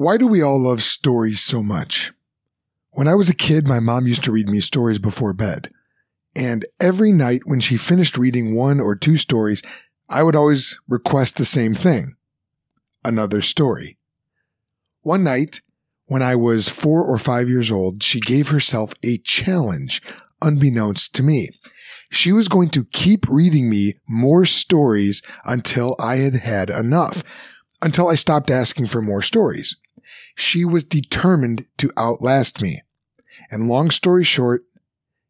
[0.00, 2.14] Why do we all love stories so much?
[2.92, 5.68] When I was a kid, my mom used to read me stories before bed.
[6.34, 9.60] And every night when she finished reading one or two stories,
[10.08, 12.16] I would always request the same thing
[13.04, 13.98] another story.
[15.02, 15.60] One night,
[16.06, 20.00] when I was four or five years old, she gave herself a challenge
[20.40, 21.50] unbeknownst to me.
[22.10, 27.22] She was going to keep reading me more stories until I had had enough,
[27.82, 29.76] until I stopped asking for more stories.
[30.34, 32.82] She was determined to outlast me.
[33.50, 34.64] And long story short,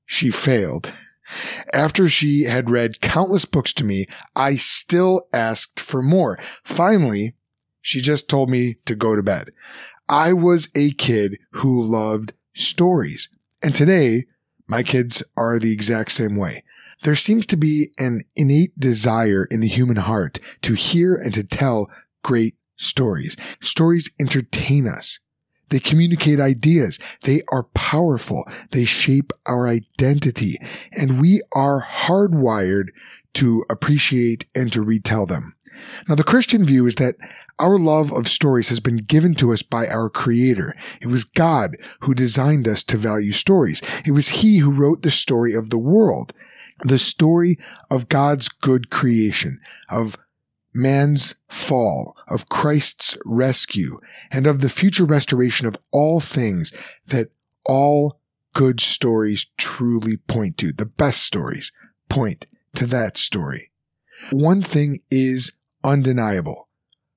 [0.05, 0.91] she failed.
[1.73, 6.39] After she had read countless books to me, I still asked for more.
[6.65, 7.35] Finally,
[7.81, 9.51] she just told me to go to bed.
[10.09, 13.29] I was a kid who loved stories.
[13.63, 14.27] And today,
[14.67, 16.65] my kids are the exact same way.
[17.03, 21.45] There seems to be an innate desire in the human heart to hear and to
[21.45, 21.91] tell
[22.23, 23.37] great stories.
[23.61, 25.19] Stories entertain us.
[25.69, 26.99] They communicate ideas.
[27.23, 28.45] They are powerful.
[28.73, 30.59] They shape our identity.
[30.93, 32.89] And we are hardwired
[33.35, 35.55] to appreciate and to retell them.
[36.09, 37.17] Now, the Christian view is that
[37.59, 40.75] our love of stories has been given to us by our Creator.
[41.01, 43.83] It was God who designed us to value stories.
[44.05, 46.33] It was He who wrote the story of the world,
[46.85, 47.59] the story
[47.91, 50.19] of God's good creation, of
[50.73, 56.73] man's fall, of Christ's rescue, and of the future restoration of all things
[57.07, 57.31] that
[57.65, 58.21] all
[58.53, 60.73] good stories truly point to.
[60.73, 61.73] The best stories
[62.09, 63.71] point to that story.
[64.31, 66.69] One thing is undeniable.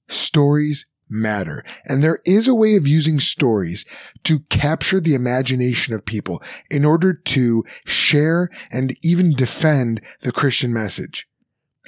[0.08, 1.64] Stories matter.
[1.86, 3.86] And there is a way of using stories
[4.24, 10.74] to capture the imagination of people in order to share and even defend the Christian
[10.74, 11.28] message.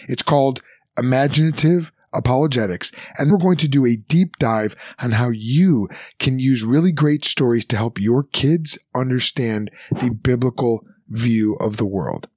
[0.08, 0.61] It's called
[0.98, 2.92] imaginative apologetics.
[3.18, 7.26] And we're going to do a deep dive on how you can use really great
[7.26, 12.28] stories to help your kids understand the biblical view of the world.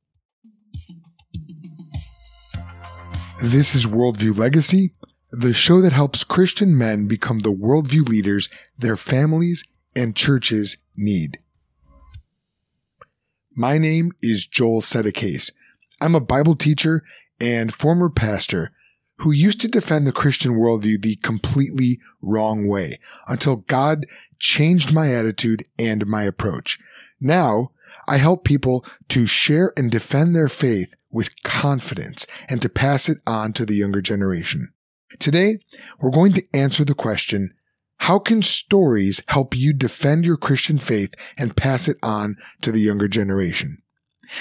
[3.41, 4.95] This is Worldview Legacy,
[5.31, 9.63] the show that helps Christian men become the worldview leaders their families
[9.95, 11.39] and churches need.
[13.55, 15.53] My name is Joel Settecase.
[16.01, 17.05] I'm a Bible teacher
[17.41, 18.73] and former pastor
[19.19, 24.07] who used to defend the Christian worldview the completely wrong way until God
[24.39, 26.79] changed my attitude and my approach.
[27.21, 27.73] Now,
[28.07, 33.19] I help people to share and defend their faith with confidence and to pass it
[33.27, 34.73] on to the younger generation.
[35.19, 35.59] Today,
[36.01, 37.55] we're going to answer the question,
[38.03, 42.81] how can stories help you defend your Christian faith and pass it on to the
[42.81, 43.83] younger generation?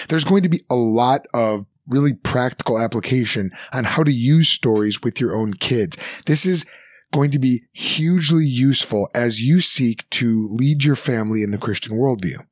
[0.08, 5.02] There's going to be a lot of really practical application on how to use stories
[5.02, 5.98] with your own kids.
[6.26, 6.66] This is
[7.14, 11.98] going to be hugely useful as you seek to lead your family in the Christian
[11.98, 12.46] worldview.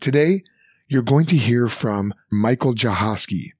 [0.00, 0.42] Today,
[0.88, 3.52] you're going to hear from Michael Jahosky.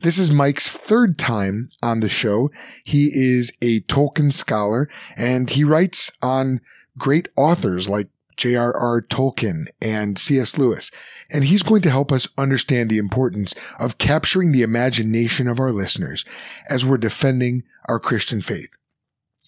[0.00, 2.50] This is Mike's third time on the show.
[2.84, 6.60] He is a Tolkien scholar and he writes on
[6.98, 9.02] great authors like J.R.R.
[9.02, 10.58] Tolkien and C.S.
[10.58, 10.90] Lewis.
[11.34, 15.72] And he's going to help us understand the importance of capturing the imagination of our
[15.72, 16.24] listeners
[16.70, 18.70] as we're defending our Christian faith.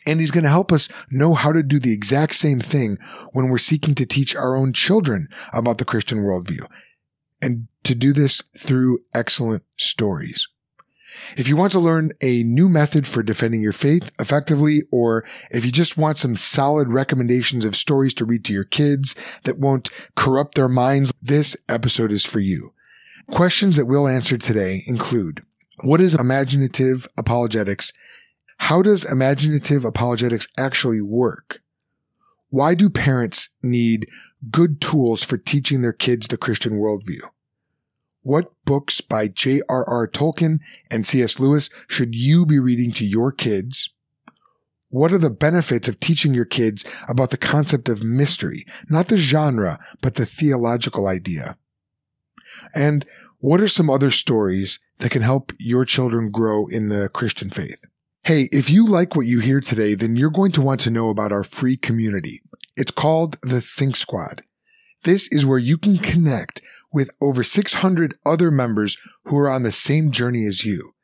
[0.04, 2.98] And he's going to help us know how to do the exact same thing
[3.32, 6.66] when we're seeking to teach our own children about the Christian worldview.
[7.40, 10.48] And to do this through excellent stories.
[11.36, 15.64] If you want to learn a new method for defending your faith effectively, or if
[15.64, 19.90] you just want some solid recommendations of stories to read to your kids that won't
[20.14, 22.72] corrupt their minds, this episode is for you.
[23.30, 25.42] Questions that we'll answer today include
[25.82, 27.92] What is imaginative apologetics?
[28.58, 31.60] How does imaginative apologetics actually work?
[32.48, 34.08] Why do parents need
[34.50, 37.20] good tools for teaching their kids the Christian worldview?
[38.26, 40.08] What books by J.R.R.
[40.08, 40.58] Tolkien
[40.90, 41.38] and C.S.
[41.38, 43.90] Lewis should you be reading to your kids?
[44.88, 49.16] What are the benefits of teaching your kids about the concept of mystery, not the
[49.16, 51.56] genre, but the theological idea?
[52.74, 53.06] And
[53.38, 57.78] what are some other stories that can help your children grow in the Christian faith?
[58.24, 61.10] Hey, if you like what you hear today, then you're going to want to know
[61.10, 62.42] about our free community.
[62.76, 64.42] It's called the Think Squad.
[65.04, 66.60] This is where you can connect
[66.96, 68.96] with over 600 other members
[69.26, 70.94] who are on the same journey as you.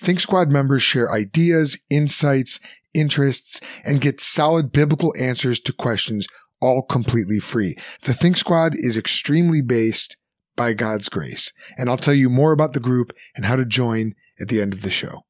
[0.00, 2.58] Think Squad members share ideas, insights,
[2.92, 6.26] interests, and get solid biblical answers to questions
[6.60, 7.76] all completely free.
[8.02, 10.16] The Think Squad is extremely based
[10.56, 14.16] by God's grace, and I'll tell you more about the group and how to join
[14.40, 15.24] at the end of the show.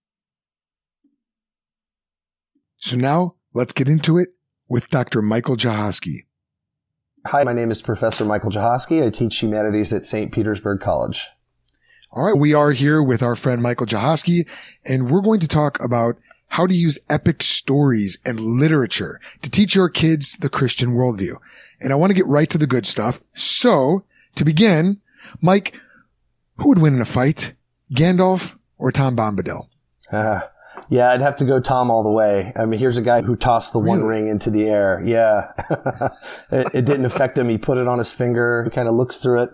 [2.76, 4.30] So now let's get into it
[4.70, 5.20] with Dr.
[5.20, 6.27] Michael Jahosky.
[7.30, 9.06] Hi, my name is Professor Michael Jahosky.
[9.06, 10.32] I teach humanities at St.
[10.32, 11.26] Petersburg College.
[12.10, 14.48] All right, we are here with our friend Michael Jahosky,
[14.82, 16.16] and we're going to talk about
[16.46, 21.36] how to use epic stories and literature to teach your kids the Christian worldview.
[21.82, 23.22] And I want to get right to the good stuff.
[23.34, 24.04] So,
[24.36, 25.02] to begin,
[25.42, 25.74] Mike,
[26.56, 27.52] who would win in a fight?
[27.92, 29.68] Gandalf or Tom Bombadil?
[30.90, 32.52] yeah, I'd have to go Tom all the way.
[32.56, 33.98] I mean, here's a guy who tossed the really?
[33.98, 35.02] one ring into the air.
[35.04, 35.52] Yeah.
[36.50, 37.48] it, it, didn't affect him.
[37.48, 38.64] He put it on his finger.
[38.64, 39.50] He kind of looks through it.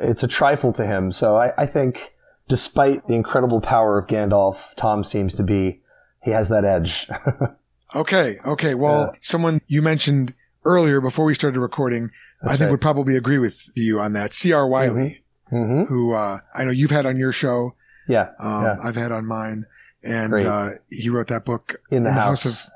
[0.00, 1.12] It's a trifle to him.
[1.12, 2.14] So I, I think
[2.48, 5.82] despite the incredible power of Gandalf, Tom seems to be,
[6.22, 7.08] he has that edge.
[7.94, 8.38] okay.
[8.44, 8.74] Okay.
[8.74, 10.34] Well, someone you mentioned
[10.64, 12.10] earlier before we started recording,
[12.40, 12.70] That's I think right.
[12.72, 14.32] would probably agree with you on that.
[14.32, 14.66] C.R.
[14.66, 15.22] Wiley,
[15.52, 15.56] mm-hmm.
[15.56, 15.84] Mm-hmm.
[15.92, 17.74] who uh, I know you've had on your show.
[18.08, 18.76] Yeah, um, yeah.
[18.82, 19.66] I've had on mine,
[20.02, 22.44] and uh, he wrote that book in the, in the house.
[22.44, 22.66] house.
[22.66, 22.70] of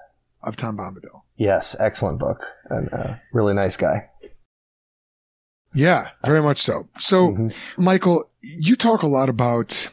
[0.44, 1.22] of Tom Bombadil.
[1.36, 4.08] Yes, excellent book, and uh, really nice guy.
[5.74, 6.88] Yeah, very much so.
[6.98, 7.82] So, mm-hmm.
[7.82, 9.88] Michael, you talk a lot about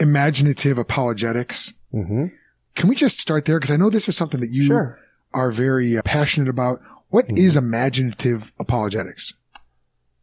[0.00, 1.72] imaginative apologetics.
[1.94, 2.26] Mm-hmm.
[2.74, 3.60] Can we just start there?
[3.60, 4.98] Because I know this is something that you sure.
[5.32, 6.82] are very uh, passionate about.
[7.10, 7.36] What mm-hmm.
[7.36, 9.34] is imaginative apologetics?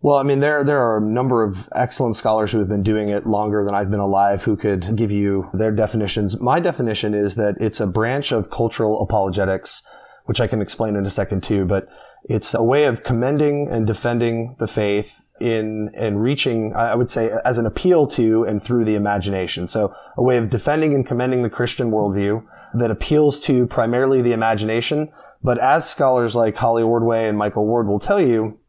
[0.02, 3.10] Well, I mean, there there are a number of excellent scholars who have been doing
[3.10, 6.40] it longer than I've been alive who could give you their definitions.
[6.40, 9.84] My definition is that it's a branch of cultural apologetics,
[10.26, 11.90] which I can explain in a second too, but
[12.24, 15.10] it's a way of commending and defending the faith
[15.42, 19.68] in and reaching, I would say, as an appeal to and through the imagination.
[19.68, 22.44] So a way of defending and commending the Christian worldview
[22.76, 25.10] that appeals to primarily the imagination.
[25.44, 28.60] But as scholars like Holly Ordway and Michael Ward will tell you,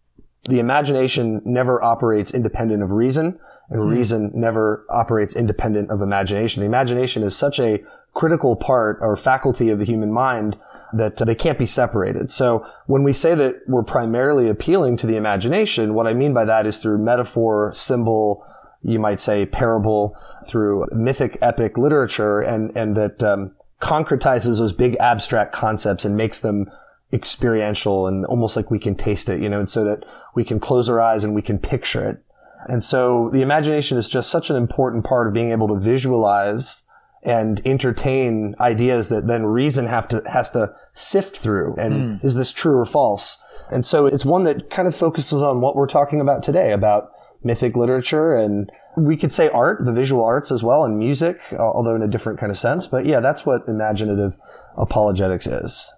[0.45, 3.39] the imagination never operates independent of reason,
[3.69, 3.91] and mm.
[3.91, 6.61] reason never operates independent of imagination.
[6.61, 7.79] The imagination is such a
[8.15, 10.57] critical part or faculty of the human mind
[10.93, 12.31] that they can't be separated.
[12.33, 16.45] So when we say that we're primarily appealing to the imagination, what I mean by
[16.47, 18.45] that is through metaphor, symbol,
[18.83, 20.17] you might say parable,
[20.47, 26.41] through mythic epic literature, and and that um, concretizes those big abstract concepts and makes
[26.41, 26.71] them
[27.13, 30.05] experiential and almost like we can taste it, you know, and so that
[30.35, 32.23] we can close our eyes and we can picture it.
[32.69, 36.85] And so the imagination is just such an important part of being able to visualize
[37.23, 42.25] and entertain ideas that then reason have to has to sift through and mm.
[42.25, 43.39] is this true or false
[43.71, 47.11] and so it's one that kind of focuses on what we're talking about today about
[47.45, 51.95] mythic literature and we could say art the visual arts as well and music although
[51.95, 54.33] in a different kind of sense but yeah that's what imaginative
[54.79, 55.93] apologetics is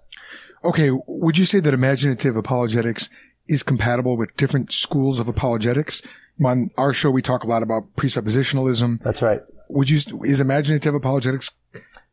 [0.63, 3.09] okay would you say that imaginative apologetics
[3.47, 6.01] is compatible with different schools of apologetics.
[6.43, 9.01] On our show, we talk a lot about presuppositionalism.
[9.01, 9.41] That's right.
[9.69, 11.51] Would you, is imaginative apologetics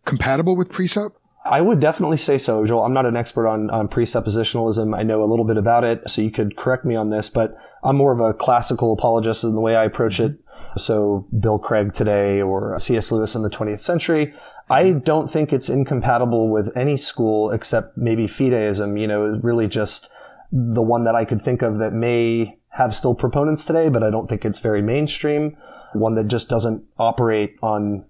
[0.05, 1.13] compatible with presup?
[1.45, 2.85] I would definitely say so, Joel.
[2.85, 4.97] I'm not an expert on, on presuppositionalism.
[4.97, 7.57] I know a little bit about it, so you could correct me on this, but
[7.83, 10.39] I'm more of a classical apologist in the way I approach it.
[10.77, 13.11] So Bill Craig today or C.S.
[13.11, 14.35] Lewis in the 20th century.
[14.71, 20.09] I don't think it's incompatible with any school except maybe fideism, you know, really just
[20.53, 24.11] the one that I could think of that may have still proponents today, but I
[24.11, 25.57] don't think it's very mainstream.
[25.93, 28.05] One that just doesn't operate on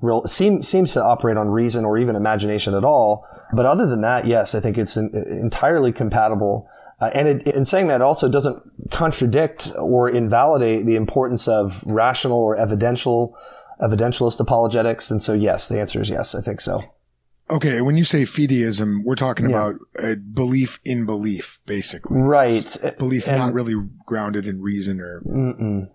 [0.00, 3.26] real, seem, seems to operate on reason or even imagination at all.
[3.52, 6.68] But other than that, yes, I think it's in, entirely compatible.
[7.00, 11.82] Uh, and it, in saying that, it also doesn't contradict or invalidate the importance of
[11.84, 13.36] rational or evidential,
[13.80, 15.10] evidentialist apologetics.
[15.10, 16.82] And so, yes, the answer is yes, I think so.
[17.48, 19.68] Okay, when you say fideism, we're talking yeah.
[19.68, 22.16] about a belief in belief, basically.
[22.18, 22.50] Right.
[22.50, 25.22] It's belief and not really grounded in reason or.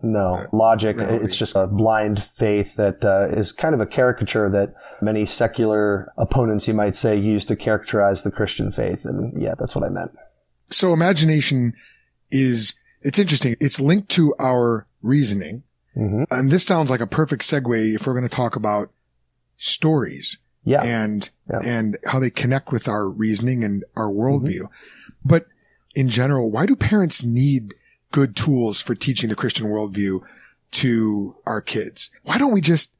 [0.02, 0.36] no.
[0.36, 0.96] Uh, Logic.
[0.96, 1.26] Reality.
[1.26, 6.14] It's just a blind faith that uh, is kind of a caricature that many secular
[6.18, 9.04] opponents, you might say, use to characterize the Christian faith.
[9.04, 10.12] And yeah, that's what I meant.
[10.70, 11.74] So imagination
[12.32, 13.58] is, it's interesting.
[13.60, 15.64] It's linked to our reasoning.
[15.96, 16.24] Mm-hmm.
[16.32, 18.92] And this sounds like a perfect segue if we're going to talk about
[19.58, 20.82] stories yeah.
[20.84, 21.60] and yeah.
[21.64, 24.62] and how they connect with our reasoning and our worldview.
[24.62, 25.26] Mm-hmm.
[25.26, 25.48] But
[25.96, 27.74] in general, why do parents need
[28.12, 30.22] good tools for teaching the Christian worldview
[30.72, 32.10] to our kids?
[32.24, 32.94] Why don't we just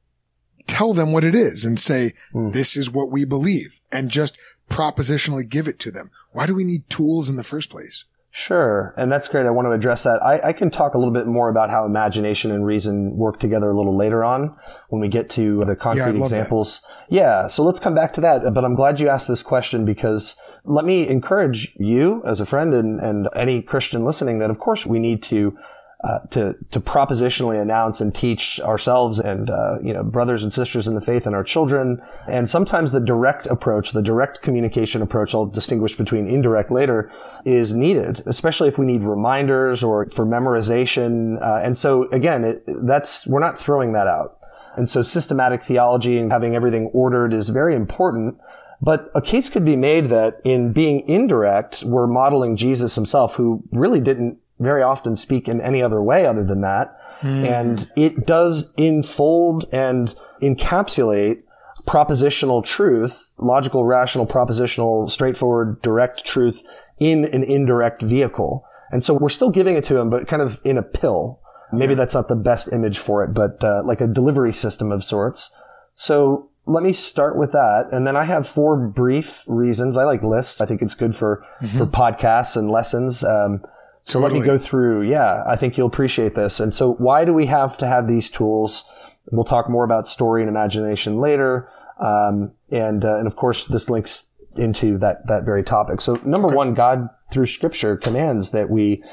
[0.68, 2.52] tell them what it is and say, mm.
[2.52, 4.38] this is what we believe and just
[4.70, 6.12] propositionally give it to them?
[6.32, 8.06] Why do we need tools in the first place?
[8.34, 9.46] Sure, and that's great.
[9.46, 10.24] I want to address that.
[10.24, 13.70] I, I, can talk a little bit more about how imagination and reason work together
[13.70, 14.56] a little later on
[14.88, 16.80] when we get to the concrete yeah, examples.
[16.80, 17.16] That.
[17.16, 18.54] Yeah, so let's come back to that.
[18.54, 22.74] But I'm glad you asked this question because let me encourage you as a friend
[22.74, 25.58] and, and any Christian listening that, of course, we need to
[26.04, 30.88] uh, to to propositionally announce and teach ourselves and uh, you know brothers and sisters
[30.88, 32.02] in the faith and our children.
[32.28, 37.12] And sometimes the direct approach, the direct communication approach, I'll distinguish between indirect later,
[37.46, 41.42] is needed, especially if we need reminders or for memorization.
[41.42, 44.40] Uh, and so again, it, that's we're not throwing that out.
[44.78, 48.40] And so systematic theology and having everything ordered is very important.
[48.82, 53.62] But a case could be made that in being indirect, we're modeling Jesus himself, who
[53.72, 56.98] really didn't very often speak in any other way other than that.
[57.22, 57.62] Mm.
[57.62, 61.44] And it does enfold and encapsulate
[61.88, 66.64] propositional truth, logical, rational, propositional, straightforward, direct truth
[67.00, 68.64] in an indirect vehicle.
[68.92, 71.40] And so we're still giving it to him, but kind of in a pill.
[71.74, 71.98] Maybe yeah.
[71.98, 75.50] that's not the best image for it, but uh, like a delivery system of sorts.
[75.96, 77.90] So let me start with that.
[77.92, 79.98] And then I have four brief reasons.
[79.98, 80.62] I like lists.
[80.62, 81.78] I think it's good for, mm-hmm.
[81.78, 83.24] for podcasts and lessons.
[83.24, 83.62] Um,
[84.06, 84.40] so totally.
[84.40, 85.04] let me go through.
[85.04, 86.60] Yeah, I think you'll appreciate this.
[86.60, 88.84] And so why do we have to have these tools?
[89.32, 91.70] We'll talk more about story and imagination later.
[92.00, 94.28] Um, and, uh, and of course, this links
[94.58, 96.02] into that, that very topic.
[96.02, 96.56] So number okay.
[96.56, 99.04] one, God through scripture commands that we,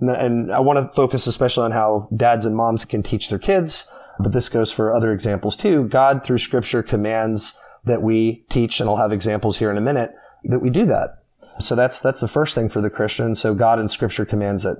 [0.00, 3.88] and I want to focus especially on how dads and moms can teach their kids,
[4.20, 5.88] but this goes for other examples too.
[5.88, 10.10] God through scripture commands that we teach, and I'll have examples here in a minute,
[10.44, 11.23] that we do that.
[11.60, 13.34] So that's that's the first thing for the Christian.
[13.34, 14.76] So God in Scripture commands it.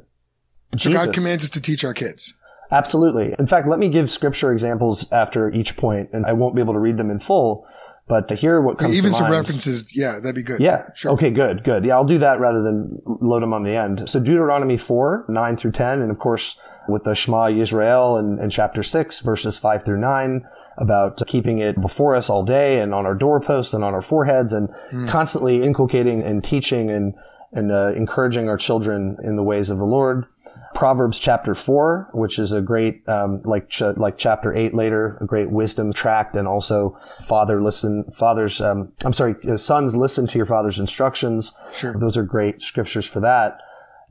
[0.73, 2.35] So Jesus, God commands us to teach our kids.
[2.71, 3.35] Absolutely.
[3.39, 6.73] In fact, let me give Scripture examples after each point, and I won't be able
[6.73, 7.67] to read them in full.
[8.07, 10.61] But to hear what comes even some mind, references, yeah, that'd be good.
[10.61, 10.83] Yeah.
[10.95, 11.13] Sure.
[11.13, 11.87] Okay, good, good.
[11.87, 14.09] Yeah, I'll do that rather than load them on the end.
[14.11, 18.53] So Deuteronomy 4, 9 through 10, and of course, with the Shema Yisrael and, and
[18.53, 20.45] chapter 6, verses 5 through 9,
[20.77, 24.53] about keeping it before us all day and on our doorposts and on our foreheads
[24.53, 25.09] and mm.
[25.09, 27.15] constantly inculcating and teaching and,
[27.53, 30.27] and uh, encouraging our children in the ways of the Lord.
[30.75, 35.25] Proverbs chapter four, which is a great, um, like ch- like chapter eight later, a
[35.25, 38.61] great wisdom tract, and also father listen, fathers.
[38.61, 41.53] Um, I'm sorry, uh, sons listen to your father's instructions.
[41.73, 43.61] Sure, those are great scriptures for that.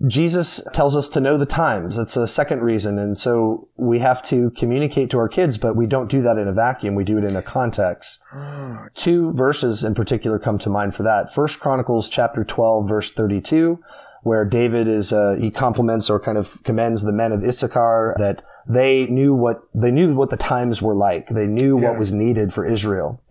[0.08, 1.98] Jesus tells us to know the times.
[1.98, 2.98] That's a second reason.
[3.00, 6.48] And so we have to communicate to our kids, but we don't do that in
[6.48, 6.96] a vacuum.
[6.96, 8.20] We do it in a context.
[8.34, 8.88] Ah.
[8.96, 11.34] Two verses in particular come to mind for that.
[11.34, 13.80] First Chronicles chapter 12, verse 32,
[14.24, 18.44] where David is, uh, he compliments or kind of commends the men of Issachar that
[18.68, 21.30] they knew what, they knew what the times were like.
[21.30, 21.90] They knew yeah.
[21.90, 23.22] what was needed for Israel.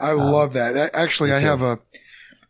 [0.00, 0.94] I um, love that.
[0.94, 1.78] Actually, I have a,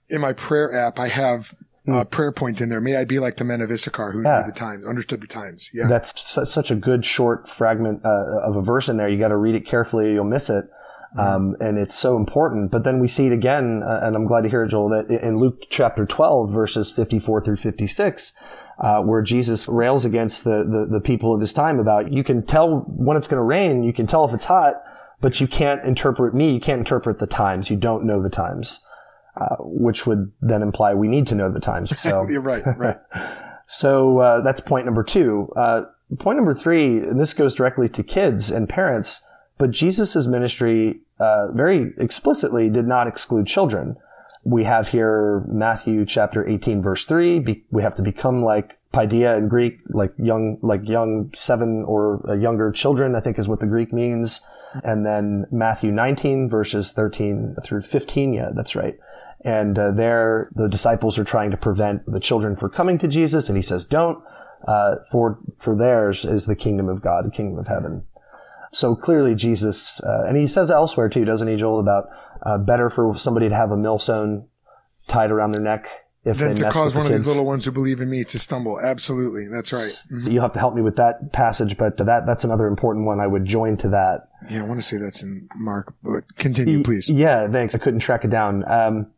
[0.09, 1.55] in my prayer app, I have
[1.89, 2.09] uh, hmm.
[2.09, 2.81] prayer point in there.
[2.81, 4.39] May I be like the men of Issachar who yeah.
[4.39, 5.71] knew the times, understood the times.
[5.73, 9.09] Yeah, that's su- such a good short fragment uh, of a verse in there.
[9.09, 10.65] You got to read it carefully, you'll miss it.
[11.15, 11.21] Hmm.
[11.21, 12.71] Um, and it's so important.
[12.71, 15.11] But then we see it again, uh, and I'm glad to hear it, Joel, that
[15.11, 18.33] in Luke chapter 12, verses 54 through 56,
[18.79, 22.45] uh, where Jesus rails against the, the, the people of his time about you can
[22.45, 24.83] tell when it's going to rain, you can tell if it's hot,
[25.21, 27.71] but you can't interpret me, you can't interpret the times.
[27.71, 28.81] You don't know the times.
[29.35, 31.91] Uh, which would then imply we need to know the times.
[31.99, 32.99] So you're right, right.
[33.67, 35.51] so uh, that's point number two.
[35.57, 35.85] Uh,
[36.19, 39.23] point number three, and this goes directly to kids and parents,
[39.57, 43.97] but Jesus' ministry uh, very explicitly did not exclude children.
[44.45, 47.39] We have here Matthew chapter 18, verse three.
[47.39, 52.23] Be- we have to become like paideia in Greek, like young, like young seven or
[52.29, 53.15] uh, younger children.
[53.15, 54.43] I think is what the Greek means.
[54.85, 58.33] And then Matthew 19, verses 13 through 15.
[58.33, 58.99] Yeah, that's right.
[59.45, 63.49] And uh, there, the disciples are trying to prevent the children from coming to Jesus,
[63.49, 64.23] and he says, "Don't,
[64.69, 68.05] uh, for for theirs is the kingdom of God, the kingdom of heaven."
[68.73, 72.09] So clearly, Jesus, uh, and he says elsewhere too, doesn't he, Joel, about
[72.45, 74.47] uh, better for somebody to have a millstone
[75.09, 75.89] tied around their neck
[76.25, 78.81] if than to cause one of these little ones who believe in me to stumble.
[78.81, 79.93] Absolutely, that's right.
[80.13, 80.31] Mm-hmm.
[80.31, 83.19] you have to help me with that passage, but that that's another important one.
[83.19, 84.29] I would join to that.
[84.49, 87.11] Yeah, I want to say that's in Mark, but continue, please.
[87.11, 87.75] Yeah, thanks.
[87.75, 88.71] I couldn't track it down.
[88.71, 89.09] Um,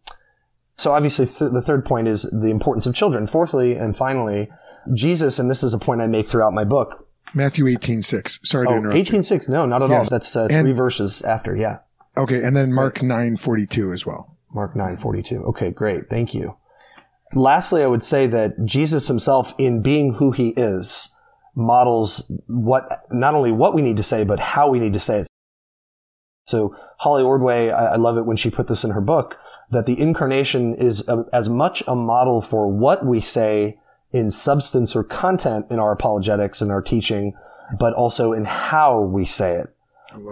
[0.76, 3.26] so obviously, th- the third point is the importance of children.
[3.26, 4.48] Fourthly, and finally,
[4.92, 7.08] Jesus, and this is a point I make throughout my book.
[7.32, 8.40] Matthew 18, 6.
[8.44, 8.98] Sorry oh, to interrupt.
[8.98, 9.48] 18, 6.
[9.48, 9.98] No, not at yes.
[9.98, 10.04] all.
[10.10, 11.56] That's uh, three verses after.
[11.56, 11.78] Yeah.
[12.16, 12.42] Okay.
[12.42, 14.36] And then Mark 9, 42 as well.
[14.52, 15.44] Mark 9, 42.
[15.48, 16.08] Okay, great.
[16.08, 16.56] Thank you.
[17.34, 21.10] Lastly, I would say that Jesus himself, in being who he is,
[21.56, 25.20] models what, not only what we need to say, but how we need to say
[25.20, 25.28] it.
[26.44, 29.34] So Holly Ordway, I, I love it when she put this in her book
[29.74, 33.78] that the incarnation is a, as much a model for what we say
[34.12, 37.34] in substance or content in our apologetics and our teaching,
[37.78, 39.74] but also in how we say it.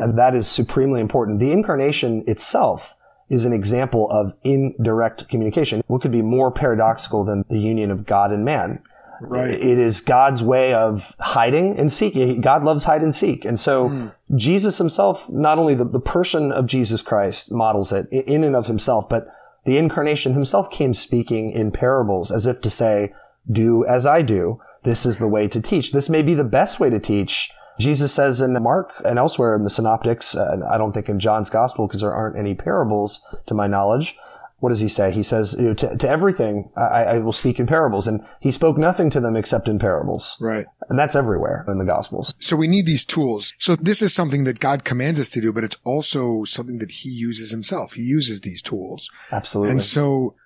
[0.00, 1.40] And that is supremely important.
[1.40, 2.94] The incarnation itself
[3.28, 5.82] is an example of indirect communication.
[5.88, 8.82] What could be more paradoxical than the union of God and man?
[9.28, 9.50] Right.
[9.50, 12.40] It is God's way of hiding and seeking.
[12.40, 13.44] God loves hide and seek.
[13.44, 14.12] And so Mm.
[14.34, 18.66] Jesus himself, not only the, the person of Jesus Christ models it in and of
[18.66, 19.26] himself, but
[19.64, 23.12] the incarnation himself came speaking in parables as if to say,
[23.50, 24.60] do as I do.
[24.84, 25.92] This is the way to teach.
[25.92, 27.50] This may be the best way to teach.
[27.78, 31.50] Jesus says in Mark and elsewhere in the synoptics, uh, I don't think in John's
[31.50, 34.16] gospel because there aren't any parables to my knowledge.
[34.62, 35.10] What does he say?
[35.10, 38.06] He says, you know, to, to everything, I, I will speak in parables.
[38.06, 40.36] And he spoke nothing to them except in parables.
[40.40, 40.66] Right.
[40.88, 42.32] And that's everywhere in the gospels.
[42.38, 43.52] So we need these tools.
[43.58, 46.92] So this is something that God commands us to do, but it's also something that
[46.92, 47.94] he uses himself.
[47.94, 49.10] He uses these tools.
[49.32, 49.72] Absolutely.
[49.72, 50.36] And so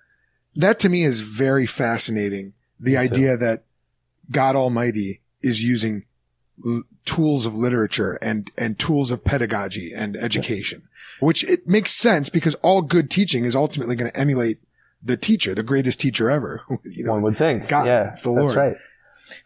[0.55, 2.53] that to me is very fascinating.
[2.79, 3.65] The idea that
[4.31, 6.05] God Almighty is using
[7.07, 10.83] tools of literature and, and tools of pedagogy and education,
[11.19, 14.59] which it makes sense because all good teaching is ultimately going to emulate
[15.01, 16.61] the teacher, the greatest teacher ever.
[16.83, 17.67] You know, One would think.
[17.67, 18.49] God, yeah, it's the Lord.
[18.49, 18.75] That's right.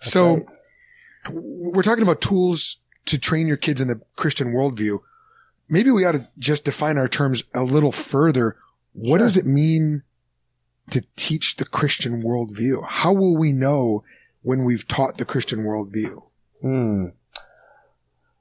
[0.01, 0.45] so right.
[1.31, 4.99] we're talking about tools to train your kids in the Christian worldview.
[5.69, 8.57] Maybe we ought to just define our terms a little further.
[8.93, 9.25] What Sure.
[9.27, 10.03] does it mean
[10.89, 12.83] to teach the Christian worldview?
[12.85, 14.03] How will we know
[14.41, 16.21] when we've taught the Christian worldview?
[16.61, 17.05] Hmm.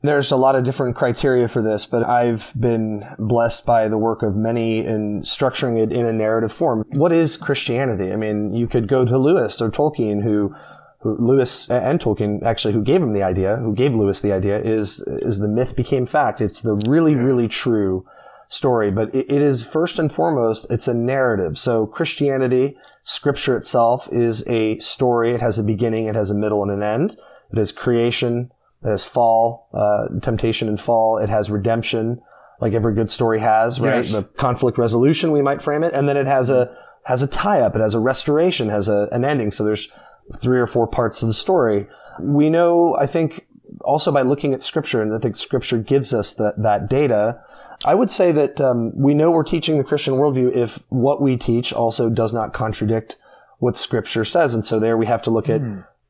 [0.03, 4.23] There's a lot of different criteria for this, but I've been blessed by the work
[4.23, 6.85] of many in structuring it in a narrative form.
[6.89, 8.11] What is Christianity?
[8.11, 10.55] I mean, you could go to Lewis or Tolkien, who,
[11.01, 14.59] who Lewis and Tolkien actually, who gave him the idea, who gave Lewis the idea,
[14.59, 16.41] is is the myth became fact.
[16.41, 18.07] It's the really, really true
[18.49, 21.59] story, but it, it is first and foremost, it's a narrative.
[21.59, 25.35] So Christianity, Scripture itself, is a story.
[25.35, 27.19] It has a beginning, it has a middle, and an end.
[27.53, 28.51] It has creation.
[28.85, 31.19] It has fall, uh, temptation and fall.
[31.19, 32.23] It has redemption,
[32.61, 33.97] like every good story has, right?
[33.97, 34.13] Yes.
[34.13, 37.61] The conflict resolution, we might frame it, and then it has a has a tie
[37.61, 37.75] up.
[37.75, 39.51] It has a restoration, has a, an ending.
[39.51, 39.89] So there's
[40.41, 41.87] three or four parts of the story.
[42.21, 43.47] We know, I think,
[43.83, 47.41] also by looking at Scripture, and I think Scripture gives us that that data.
[47.85, 51.37] I would say that um, we know we're teaching the Christian worldview if what we
[51.37, 53.17] teach also does not contradict
[53.59, 55.61] what Scripture says, and so there we have to look at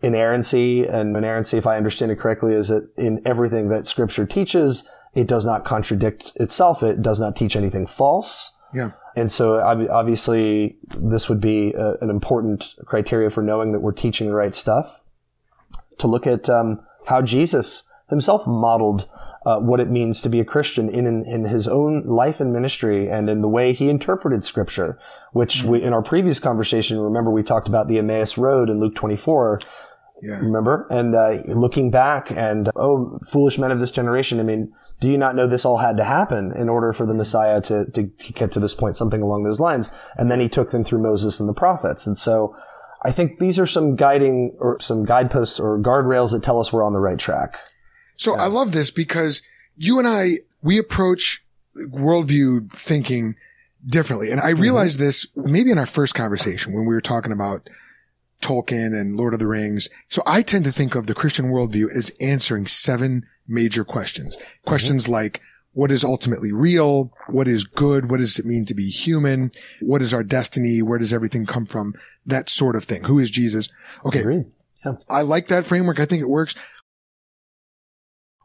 [0.02, 0.84] inerrancy.
[0.84, 5.26] And inerrancy, if I understand it correctly, is that in everything that Scripture teaches, it
[5.26, 6.82] does not contradict itself.
[6.82, 8.52] It does not teach anything false.
[8.72, 8.92] Yeah.
[9.16, 14.28] And so obviously this would be a, an important criteria for knowing that we're teaching
[14.28, 14.88] the right stuff.
[15.98, 19.08] To look at um, how Jesus himself modeled
[19.46, 22.52] uh, what it means to be a Christian in, in in his own life and
[22.52, 24.98] ministry, and in the way he interpreted Scripture.
[25.32, 28.96] Which we, in our previous conversation, remember we talked about the Emmaus Road in Luke
[28.96, 29.60] 24,
[30.22, 30.38] Yeah.
[30.38, 30.86] remember?
[30.90, 34.40] And uh, looking back, and oh, foolish men of this generation.
[34.40, 37.14] I mean, do you not know this all had to happen in order for the
[37.14, 38.02] Messiah to, to
[38.34, 38.96] get to this point?
[38.96, 39.90] Something along those lines.
[40.16, 42.06] And then he took them through Moses and the prophets.
[42.06, 42.56] And so
[43.02, 46.84] I think these are some guiding or some guideposts or guardrails that tell us we're
[46.84, 47.56] on the right track.
[48.16, 49.40] So I love this because
[49.76, 51.42] you and I, we approach
[51.88, 53.36] worldview thinking
[53.86, 54.30] differently.
[54.30, 57.68] And I realized this maybe in our first conversation when we were talking about
[58.40, 59.88] Tolkien and Lord of the Rings.
[60.08, 64.36] So I tend to think of the Christian worldview as answering seven major questions.
[64.64, 65.12] Questions mm-hmm.
[65.12, 65.40] like,
[65.72, 67.12] what is ultimately real?
[67.28, 68.10] What is good?
[68.10, 69.52] What does it mean to be human?
[69.80, 70.82] What is our destiny?
[70.82, 71.94] Where does everything come from?
[72.26, 73.04] That sort of thing.
[73.04, 73.68] Who is Jesus?
[74.04, 74.20] Okay.
[74.20, 74.46] Agreed.
[75.08, 76.00] I like that framework.
[76.00, 76.54] I think it works.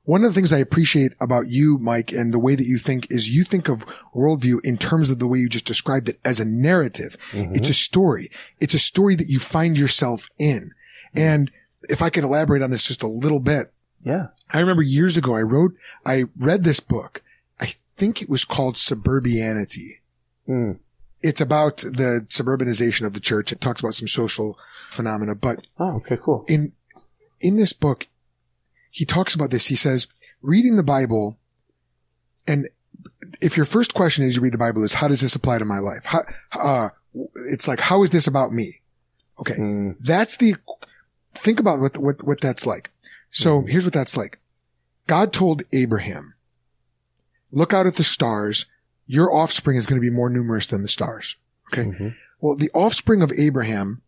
[0.05, 3.07] One of the things I appreciate about you, Mike, and the way that you think
[3.09, 6.39] is you think of worldview in terms of the way you just described it as
[6.39, 7.17] a narrative.
[7.33, 8.29] It's a story.
[8.59, 10.71] It's a story that you find yourself in.
[11.15, 11.51] And
[11.89, 13.71] if I could elaborate on this just a little bit,
[14.03, 14.27] Yeah.
[14.51, 15.73] I remember years ago I wrote,
[16.05, 17.23] I read this book.
[17.59, 19.99] I think it was called Suburbianity.
[20.47, 20.77] Mm.
[21.23, 23.51] It's about the suburbanization of the church.
[23.51, 24.59] It talks about some social
[24.91, 26.45] phenomena, but Oh, okay, cool.
[26.47, 26.73] in
[27.41, 28.07] in this book,
[28.95, 29.65] he talks about this.
[29.65, 30.07] He says,
[30.41, 31.37] reading the Bible,
[32.47, 32.69] and
[33.41, 35.65] if your first question as you read the Bible is, how does this apply to
[35.65, 36.05] my life?
[36.05, 36.21] How,
[36.53, 36.89] uh,
[37.49, 38.79] it's like, how is this about me?
[39.37, 39.55] Okay.
[39.55, 39.97] Mm.
[39.99, 40.55] That's the,
[41.33, 42.89] think about what, what, what that's like.
[43.31, 44.39] So here's what that's like.
[45.07, 46.33] God told Abraham,
[47.51, 48.65] look out at the stars.
[49.07, 51.35] Your offspring is going to be more numerous than the stars.
[51.73, 51.83] Okay.
[51.83, 52.15] Mhm.
[52.39, 54.01] Well, the offspring of Abraham,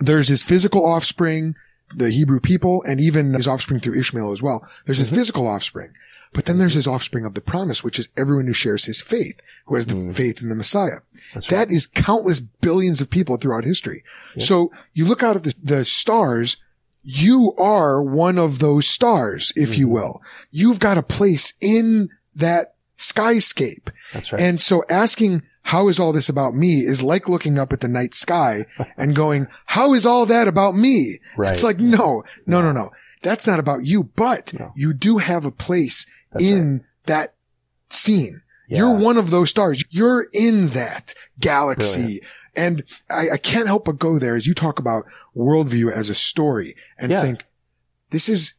[0.00, 1.54] there's his physical offspring,
[1.94, 4.66] the Hebrew people, and even his offspring through Ishmael as well.
[4.84, 5.16] There's his mm-hmm.
[5.16, 5.92] physical offspring.
[6.32, 9.40] But then there's his offspring of the promise, which is everyone who shares his faith,
[9.66, 10.10] who has the mm-hmm.
[10.10, 10.98] faith in the Messiah.
[11.32, 14.02] That's That is countless billions of people throughout history.
[14.38, 16.56] So you look out at the, the stars,
[17.02, 19.94] you are one of those stars, if you mm-hmm.
[19.94, 20.22] will.
[20.50, 23.88] You've got a place in that skyscape.
[24.12, 24.40] That's right.
[24.40, 27.88] And so asking, how is all this about me is like looking up at the
[27.88, 28.64] night sky
[28.96, 31.18] and going, how is all that about me?
[31.36, 31.50] Right.
[31.50, 32.92] It's like, no, no, no, no.
[33.22, 34.72] That's not about you, but No.
[34.76, 37.34] you do have a place That's in that
[37.90, 38.42] scene.
[38.68, 38.78] Yeah.
[38.78, 39.82] You're one of those stars.
[39.90, 42.00] You're in that galaxy.
[42.00, 42.24] Brilliant.
[42.54, 45.04] And I, I can't help but go there as you talk about
[45.36, 47.22] worldview as a story and Yeah.
[47.22, 47.44] think
[48.10, 48.54] this is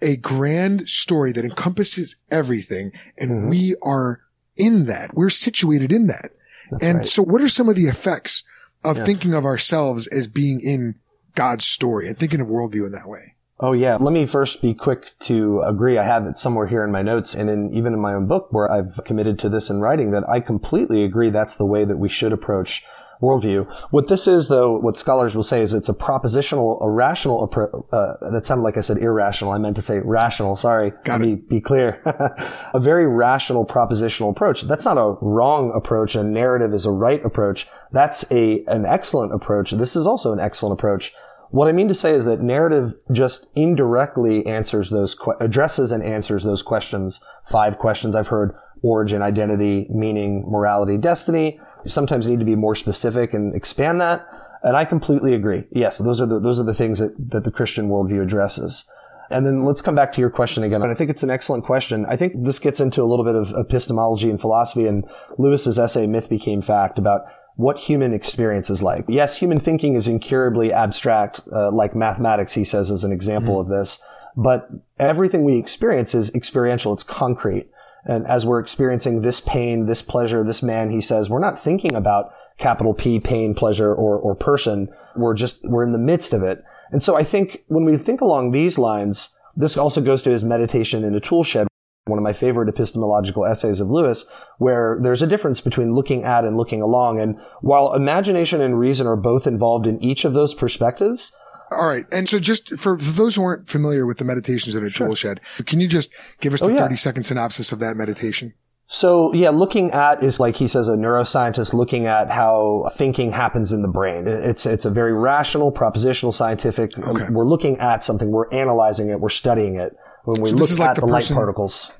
[0.00, 2.92] a grand story that encompasses everything.
[3.18, 3.48] And Mhm.
[3.50, 4.20] we are
[4.56, 5.14] in that.
[5.14, 6.32] We're situated in that.
[6.70, 7.06] That's and right.
[7.06, 8.42] so what are some of the effects
[8.84, 9.04] of Yeah.
[9.04, 10.96] thinking of ourselves as being in
[11.34, 13.34] God's story and thinking of worldview in that way?
[13.60, 13.96] Oh yeah.
[14.00, 15.96] Let me first be quick to agree.
[15.96, 18.48] I have it somewhere here in my notes and in, even in my own book
[18.50, 21.98] where I've committed to this in writing that I completely agree that's the way that
[21.98, 22.82] we should approach
[23.24, 23.66] worldview.
[23.90, 27.72] What this is though, what scholars will say is it's a propositional, a rational approach.
[27.92, 29.52] Uh, that sounded like I said irrational.
[29.52, 30.56] I meant to say rational.
[30.56, 30.92] Sorry.
[31.04, 32.02] Got Let me be clear.
[32.74, 34.62] a very rational propositional approach.
[34.62, 36.14] That's not a wrong approach.
[36.14, 37.66] A narrative is a right approach.
[37.92, 39.70] That's a, an excellent approach.
[39.72, 41.12] This is also an excellent approach.
[41.50, 46.02] What I mean to say is that narrative just indirectly answers those, que- addresses and
[46.02, 47.20] answers those questions.
[47.48, 51.60] Five questions I've heard origin, identity, meaning, morality, destiny.
[51.84, 54.26] You sometimes need to be more specific and expand that.
[54.62, 55.64] And I completely agree.
[55.72, 58.86] Yes, those are the, those are the things that, that the Christian worldview addresses.
[59.30, 60.82] And then let's come back to your question again.
[60.82, 62.06] And I think it's an excellent question.
[62.06, 65.04] I think this gets into a little bit of epistemology and philosophy and
[65.38, 67.22] Lewis's essay, Myth Became Fact, about
[67.56, 69.04] what human experience is like.
[69.08, 73.68] Yes, human thinking is incurably abstract, uh, like mathematics, he says, as an example of
[73.68, 74.00] this.
[74.36, 74.68] But
[74.98, 76.92] everything we experience is experiential.
[76.92, 77.68] It's concrete.
[78.06, 81.94] And as we're experiencing this pain, this pleasure, this man, he says, we're not thinking
[81.94, 84.88] about capital P, pain, pleasure, or, or person.
[85.16, 86.62] We're just, we're in the midst of it.
[86.90, 90.44] And so I think when we think along these lines, this also goes to his
[90.44, 91.66] meditation in a tool shed,
[92.06, 94.26] one of my favorite epistemological essays of Lewis,
[94.58, 97.20] where there's a difference between looking at and looking along.
[97.20, 101.32] And while imagination and reason are both involved in each of those perspectives,
[101.70, 102.04] All right.
[102.12, 105.40] And so just for, those who aren't familiar with the meditations in a tool shed,
[105.66, 106.80] can you just give us Oh, the yeah.
[106.80, 108.54] 30 second synopsis of that meditation?
[108.86, 113.72] So yeah, looking at is like he says, a neuroscientist looking at how thinking happens
[113.72, 114.26] in the brain.
[114.28, 116.96] It's it's a very rational, propositional, scientific.
[116.98, 117.26] Okay.
[117.30, 119.96] We're looking at something, we're analyzing it, we're studying it.
[120.24, 121.90] When we So this look is like at the the, light particles,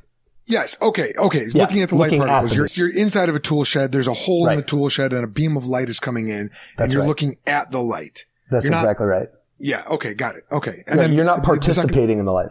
[0.46, 0.76] Yes.
[0.82, 1.14] Okay.
[1.16, 1.46] Okay.
[1.54, 2.66] Yeah, looking at the light at particles, them.
[2.76, 3.92] you're, you're inside of a tool shed.
[3.92, 6.50] There's a hole in the tool shed and a beam of light is coming in
[6.76, 7.08] and you're right.
[7.08, 8.26] looking at the light.
[8.50, 9.28] that's You're not- exactly right.
[9.58, 9.84] Yeah.
[9.90, 10.14] Okay.
[10.14, 10.44] Got it.
[10.50, 10.82] Okay.
[10.86, 12.50] And Yeah, you're not the- the participating in the light.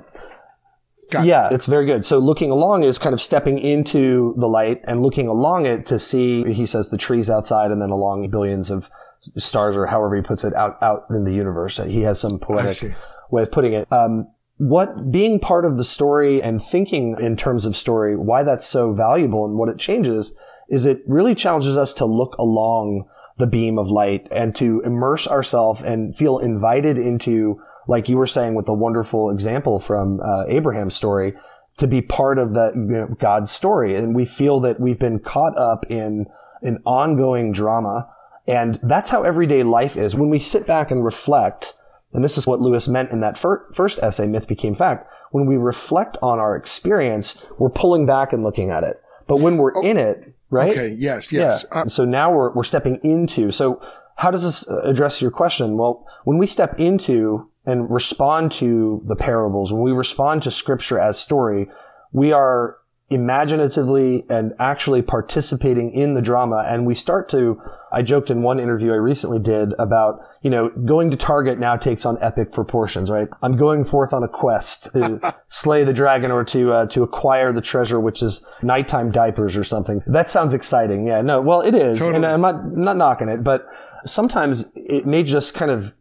[1.12, 1.28] Got it.
[1.28, 2.06] Yeah, it's very good.
[2.06, 6.00] So looking along is kind of stepping into the light and looking along it to
[6.00, 8.90] see, he says, the trees outside and then along billions of
[9.38, 11.78] stars or however he puts it out, out in the universe.
[11.86, 12.96] He has some poetic
[13.32, 13.88] way of putting it.
[13.92, 18.66] Um, what being part of the story and thinking in terms of story, why that's
[18.66, 20.34] so valuable and what it changes
[20.70, 23.06] is it really challenges us to look along
[23.38, 28.28] the beam of light and to immerse ourselves and feel invited into, like you were
[28.28, 31.34] saying with the wonderful example from uh, Abraham's story,
[31.78, 33.96] to be part of that you know, God's story.
[33.96, 36.28] And we feel that we've been caught up in
[36.62, 38.08] an ongoing drama.
[38.48, 40.16] And that's how everyday life is.
[40.16, 41.74] When we sit back and reflect,
[42.14, 45.10] and this is what Lewis meant in that fir- first essay, Myth Became Fact.
[45.32, 49.02] When we reflect on our experience, we're pulling back and looking at it.
[49.28, 50.72] But when we're in it, right?
[50.72, 50.96] Okay.
[50.98, 51.32] Yes.
[51.34, 51.66] Yes.
[51.72, 51.82] Yeah.
[51.82, 53.52] Uh, so now we're, we're stepping into.
[53.52, 53.82] So
[54.16, 55.78] how does this address your question?
[55.78, 61.00] Well, when we step into and respond to the parables, when we respond to scripture
[61.00, 61.70] as story,
[62.12, 62.78] we are
[63.14, 66.66] imaginatively and actually participating in the drama.
[66.68, 70.70] And we start to, I joked in one interview I recently did about, you know,
[70.70, 73.28] going to Target now takes on epic proportions, right?
[73.42, 77.54] I'm going forth on a quest to slay the dragon or to, uh, to acquire
[77.54, 80.02] the treasure, which is nighttime diapers or something.
[80.08, 81.08] That sounds exciting.
[81.08, 82.00] Yeah, no, well, it is.
[82.00, 82.18] Totally.
[82.18, 83.68] And I'm not, not knocking it, but
[84.06, 85.94] sometimes it may just kind of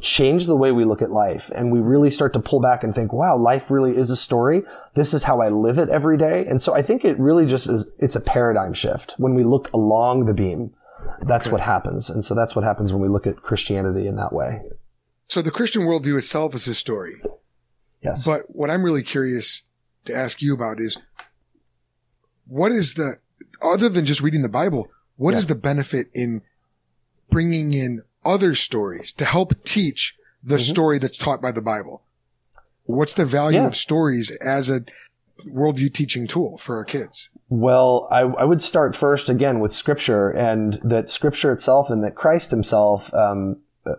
[0.00, 1.50] change the way we look at life.
[1.54, 4.62] And we really start to pull back and think wow life really is a story.
[4.94, 6.46] This is how i live it every day.
[6.48, 9.14] And so i think it really just is it's a paradigm shift.
[9.18, 10.72] When we look along the beam
[11.22, 12.08] that's what happens.
[12.10, 14.60] And so that's what happens when we look at christianity in that way.
[15.28, 17.20] So the Christian worldview itself is a story.
[18.02, 18.24] yes.
[18.24, 19.62] But what I'm really curious
[20.04, 20.98] to ask you about is
[22.46, 23.16] what is the,
[23.62, 25.48] other than just reading the Bible, what is Yeah.
[25.48, 26.42] the benefit in
[27.30, 30.70] bringing in other stories to help teach the Mhm.
[30.70, 32.02] story that's taught by the Bible?
[32.84, 33.66] What's the value Yeah.
[33.66, 34.82] of stories as a
[35.46, 37.28] worldview teaching tool for our kids?
[37.48, 42.14] Well, I, I would start first again with Scripture, and that Scripture itself and that
[42.14, 43.56] Christ Himself um,
[43.86, 43.94] uh,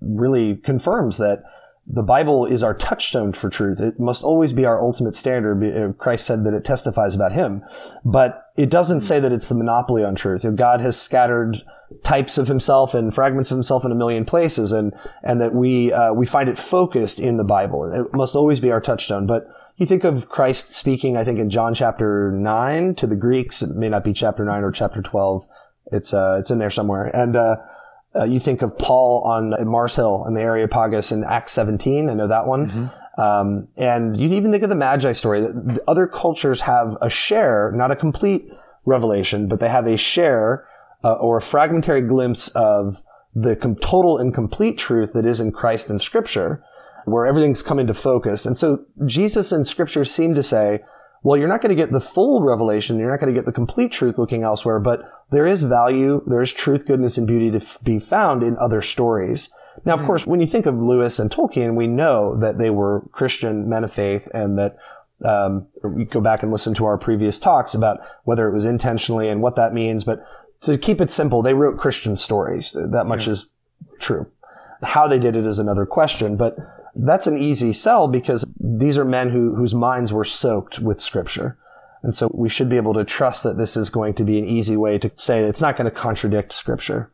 [0.00, 1.42] really confirms that
[1.86, 3.80] the Bible is our touchstone for truth.
[3.80, 5.62] It must always be our ultimate standard.
[5.64, 7.62] Uh, Christ said that it testifies about Him,
[8.04, 10.44] but it doesn't say that it's the monopoly on truth.
[10.54, 11.62] God has scattered
[12.02, 15.92] types of Himself and fragments of Himself in a million places, and and that we
[15.92, 17.90] uh, we find it focused in the Bible.
[17.92, 19.26] It must always be our touchstone.
[19.26, 23.62] But you think of Christ speaking, I think in John chapter nine to the Greeks.
[23.62, 25.46] It may not be chapter nine or chapter twelve.
[25.92, 27.36] It's uh, it's in there somewhere, and.
[27.36, 27.56] Uh,
[28.18, 32.08] uh, you think of Paul on Mars Hill in the Areopagus in Acts 17.
[32.08, 32.70] I know that one.
[32.70, 33.20] Mm-hmm.
[33.20, 35.40] Um, and you even think of the Magi story.
[35.42, 38.50] The other cultures have a share, not a complete
[38.84, 40.67] revelation, but they have a share
[41.04, 43.00] uh, or a fragmentary glimpse of
[43.34, 46.62] the com- total and complete truth that is in Christ and Scripture,
[47.04, 48.46] where everything's come into focus.
[48.46, 50.80] And so Jesus and Scripture seem to say,
[51.22, 52.98] well, you're not going to get the full revelation.
[52.98, 56.40] You're not going to get the complete truth looking elsewhere, but there is value, there
[56.40, 59.50] is truth, goodness, and beauty to f- be found in other stories.
[59.84, 60.06] Now, of hmm.
[60.06, 63.84] course, when you think of Lewis and Tolkien, we know that they were Christian men
[63.84, 64.76] of faith and that
[65.24, 69.28] um, we go back and listen to our previous talks about whether it was intentionally
[69.28, 70.04] and what that means.
[70.04, 70.24] But
[70.62, 72.72] to keep it simple, they wrote Christian stories.
[72.72, 73.34] That much yeah.
[73.34, 73.46] is
[73.98, 74.26] true.
[74.82, 76.56] How they did it is another question, but
[76.94, 81.56] that's an easy sell because these are men who, whose minds were soaked with scripture.
[82.02, 84.46] And so we should be able to trust that this is going to be an
[84.46, 87.10] easy way to say it's not going to contradict scripture.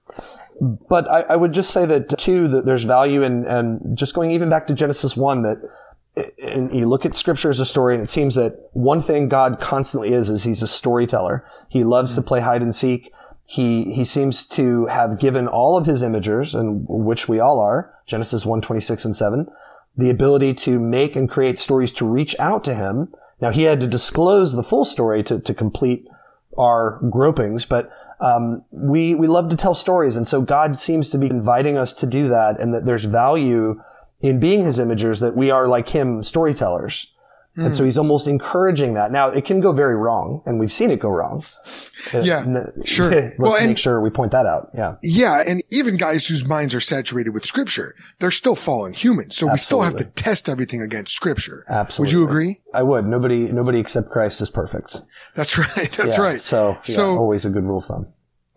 [0.61, 4.31] But I, I would just say that too, that there's value in, and just going
[4.31, 5.67] even back to Genesis 1, that
[6.39, 9.59] and you look at scripture as a story and it seems that one thing God
[9.61, 11.45] constantly is, is he's a storyteller.
[11.69, 12.21] He loves mm-hmm.
[12.21, 13.13] to play hide and seek.
[13.47, 17.95] He, he seems to have given all of his imagers, and which we all are,
[18.07, 19.47] Genesis 1, 26 and 7,
[19.97, 23.13] the ability to make and create stories to reach out to him.
[23.41, 26.09] Now he had to disclose the full story to, to complete
[26.57, 31.19] our gropings, but um, we we love to tell stories, and so God seems to
[31.19, 33.83] be inviting us to do that, and that there's value
[34.21, 35.21] in being His imagers.
[35.21, 37.09] That we are like Him, storytellers.
[37.57, 37.67] Mm.
[37.67, 37.87] And so hmm.
[37.87, 39.13] he's almost encouraging that.
[39.13, 41.45] Now it can go very wrong, and we've seen it go wrong.
[42.13, 42.45] Yeah,
[42.85, 43.11] sure.
[43.11, 44.69] Let's well, and, make sure we point that out.
[44.75, 44.97] Yeah.
[45.03, 49.35] Yeah, and even guys whose minds are saturated with scripture, they're still fallen humans.
[49.35, 49.55] So Absolutely.
[49.55, 51.65] we still have to test everything against scripture.
[51.67, 52.15] Absolutely.
[52.15, 52.61] Would you agree?
[52.75, 53.07] I would.
[53.07, 54.99] Nobody, nobody except Christ is perfect.
[55.35, 55.91] That's right.
[55.93, 56.43] That's yeah, right.
[56.43, 58.09] So, yeah, so always a good rule of thumb.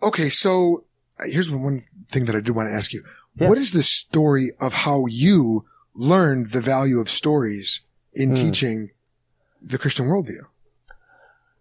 [0.02, 0.84] Okay, so
[1.18, 3.02] uh, here's one thing that I did want to ask you.
[3.36, 3.48] Yeah.
[3.48, 7.80] What is the story of how you learned the value of stories
[8.18, 8.36] in mm.
[8.36, 8.90] teaching
[9.62, 10.42] the Christian worldview?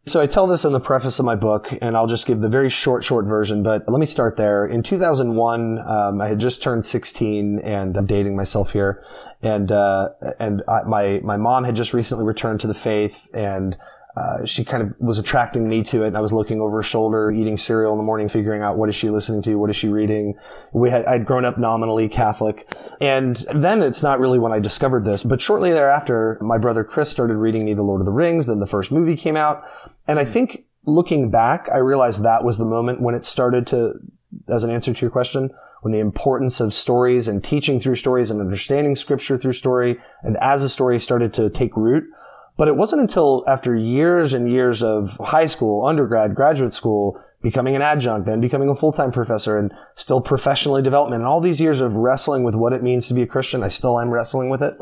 [0.07, 2.47] So I tell this in the preface of my book, and I'll just give the
[2.47, 3.61] very short, short version.
[3.61, 4.65] But let me start there.
[4.65, 9.03] In 2001, um, I had just turned 16, and I'm dating myself here.
[9.41, 13.77] And uh, and I, my my mom had just recently returned to the faith, and
[14.17, 16.07] uh, she kind of was attracting me to it.
[16.07, 18.89] And I was looking over her shoulder, eating cereal in the morning, figuring out what
[18.89, 20.33] is she listening to, what is she reading.
[20.73, 25.05] We had I'd grown up nominally Catholic, and then it's not really when I discovered
[25.05, 28.45] this, but shortly thereafter, my brother Chris started reading me The Lord of the Rings.
[28.45, 29.63] Then the first movie came out,
[30.07, 33.93] and I think looking back, I realized that was the moment when it started to,
[34.49, 35.51] as an answer to your question,
[35.81, 40.37] when the importance of stories and teaching through stories and understanding scripture through story, and
[40.41, 42.03] as a story started to take root,
[42.57, 47.75] but it wasn't until after years and years of high school, undergrad, graduate school, becoming
[47.75, 51.81] an adjunct, then becoming a full-time professor and still professionally development and all these years
[51.81, 54.63] of wrestling with what it means to be a Christian, I still am wrestling with
[54.63, 54.73] it.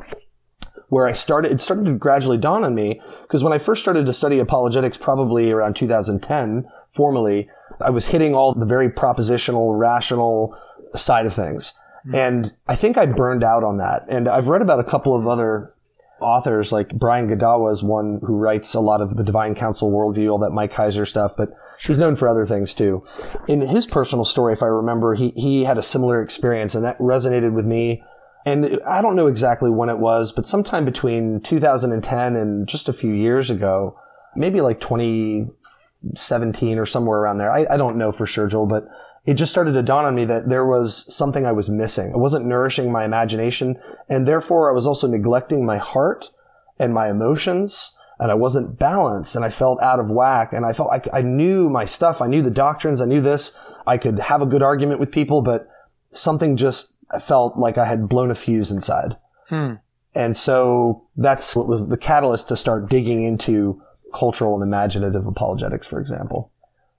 [0.88, 4.05] Where I started, it started to gradually dawn on me because when I first started
[4.05, 7.49] to study apologetics, probably around 2010, formally,
[7.81, 10.57] I was hitting all the very propositional, rational
[10.95, 11.73] side of things.
[12.07, 12.15] Mm-hmm.
[12.15, 14.05] And I think I burned out on that.
[14.09, 15.73] And I've read about a couple of other
[16.21, 20.32] authors like Brian Godawa is one who writes a lot of the Divine Council worldview,
[20.32, 21.49] all that Mike Heiser stuff, but
[21.80, 23.04] he's known for other things too.
[23.47, 26.97] In his personal story, if I remember, he, he had a similar experience and that
[26.99, 28.04] resonated with me.
[28.45, 32.93] And I don't know exactly when it was, but sometime between 2010 and just a
[32.93, 33.99] few years ago,
[34.36, 37.51] maybe like 2017 or somewhere around there.
[37.51, 38.88] I, I don't know for sure, Joel, but
[39.25, 42.13] it just started to dawn on me that there was something I was missing.
[42.13, 46.29] I wasn't nourishing my imagination, and therefore I was also neglecting my heart
[46.77, 50.73] and my emotions, and I wasn't balanced, and I felt out of whack, and I
[50.73, 53.57] felt I, I knew my stuff, I knew the doctrines, I knew this,
[53.88, 55.67] I could have a good argument with people, but
[56.13, 59.17] something just felt like I had blown a fuse inside.
[59.49, 59.73] Hmm.
[60.13, 63.81] And so that's what was the catalyst to start digging into
[64.13, 66.51] cultural and imaginative apologetics, for example.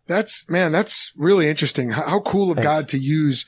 [0.07, 1.91] That's man, that's really interesting.
[1.91, 2.67] How, cool of Thanks.
[2.67, 3.47] God to use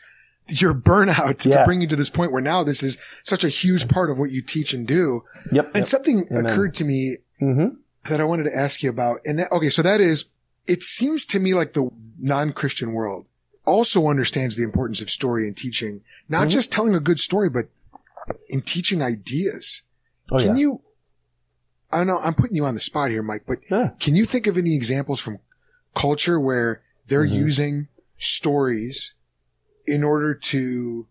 [0.48, 1.58] your burnout yeah.
[1.58, 4.18] to bring you to this point where now this is such a huge part of
[4.18, 5.24] what you teach and do.
[5.52, 5.66] Yep.
[5.66, 5.86] And yep.
[5.86, 6.46] something Amen.
[6.46, 7.76] occurred to me mm-hmm.
[8.08, 9.20] that I wanted to ask you about.
[9.24, 10.26] And that, okay, so that is,
[10.66, 13.26] it seems to me like the non-Christian world
[13.64, 16.48] also understands the importance of story and teaching, not mm-hmm.
[16.48, 17.66] just telling a good story, but
[18.48, 19.82] in teaching ideas.
[20.30, 20.60] Oh, can yeah.
[20.60, 20.80] you?
[21.90, 23.90] I don't know I'm putting you on the spot here, Mike, but Yeah.
[23.98, 25.38] can you think of any examples from
[25.98, 27.32] culture where they're Mhm.
[27.46, 29.14] using stories
[29.86, 31.06] in order to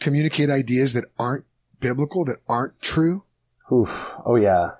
[0.00, 1.44] communicate ideas that aren't
[1.80, 3.24] biblical, that aren't true?
[3.72, 3.90] Oof.
[4.24, 4.70] Oh yeah.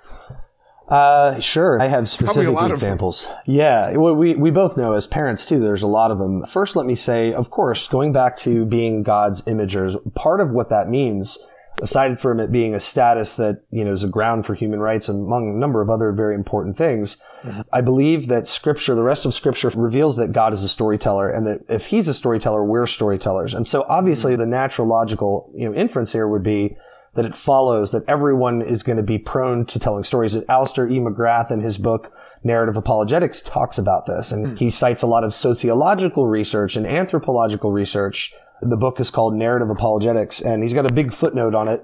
[0.89, 1.83] Uh, sure.
[1.83, 2.75] I have specific lot of them.
[2.75, 3.27] examples.
[3.45, 3.97] Yeah.
[3.97, 6.45] Well, we, we both know as parents too, there's a lot of them.
[6.47, 10.69] First, let me say, of course, going back to being God's imagers, part of what
[10.71, 11.39] that means,
[11.83, 15.09] aside from it being a status that, you know, is a ground for human rights
[15.09, 17.61] and among a number of other very important things, Mm-hmm.
[17.73, 21.47] I believe that scripture, the rest of scripture reveals that God is a storyteller and
[21.47, 23.55] that if he's a storyteller, we're storytellers.
[23.55, 24.41] And so obviously Mm-hmm.
[24.41, 26.77] the natural logical, you know, inference here would be
[27.15, 30.33] that it follows that everyone is going to be prone to telling stories.
[30.33, 30.99] that Alister E.
[30.99, 32.12] McGrath in his book,
[32.43, 34.33] Narrative Apologetics, talks about this.
[34.33, 38.35] And he cites a lot of sociological research and anthropological research.
[38.62, 41.83] The book is called Narrative Apologetics, and he's got a big footnote on it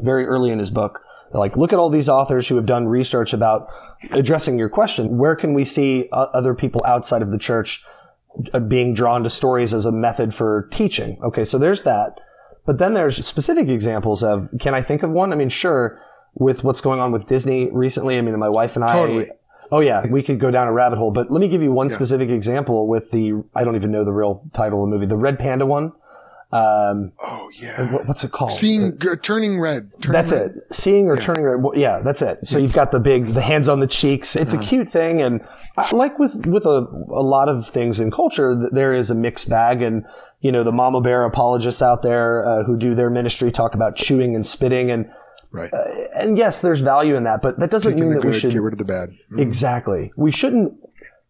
[0.00, 1.00] very early in his book.
[1.32, 3.68] Like, look at all these authors who have done research about
[4.12, 5.18] addressing your question.
[5.18, 7.82] Where can we see uh, other people outside of the church
[8.52, 11.18] uh, being drawn to stories as a method for teaching?
[11.24, 12.20] Okay, so there's that.
[12.66, 15.32] But then there's specific examples of, can I think of one?
[15.32, 16.00] I mean, sure,
[16.34, 18.16] with what's going on with Disney recently.
[18.16, 18.92] I mean, my wife and I.
[18.92, 19.30] Totally.
[19.76, 21.88] Oh yeah, we could go down a rabbit hole, but let me give you one
[21.88, 21.96] Yeah.
[21.96, 25.16] specific example with the I don't even know the real title of the movie, the
[25.16, 25.92] Red Panda one.
[26.52, 27.92] Um, Oh yeah.
[27.92, 28.52] what, what's it called?
[28.52, 29.90] Seeing g- turning red.
[30.00, 30.52] Turning That's red.
[30.70, 30.76] it.
[30.76, 31.60] Seeing or turning red.
[31.60, 32.38] well, Yeah, that's it.
[32.44, 34.36] So you've got the big, the hands on the cheeks.
[34.36, 35.40] It's a cute thing, and
[35.76, 39.48] I, like with with a, a lot of things in culture, there is a mixed
[39.48, 40.04] bag, and
[40.40, 43.96] you know the mama bear apologists out there uh, who do their ministry talk about
[43.96, 45.06] chewing and spitting, and
[45.54, 45.72] Right.
[45.72, 45.84] Uh,
[46.16, 48.52] and yes, there's value in that, but that doesn't Taking mean that we good, should
[48.52, 49.10] get rid of the bad.
[49.30, 49.38] Mm.
[49.38, 50.10] Exactly.
[50.16, 50.72] We shouldn't,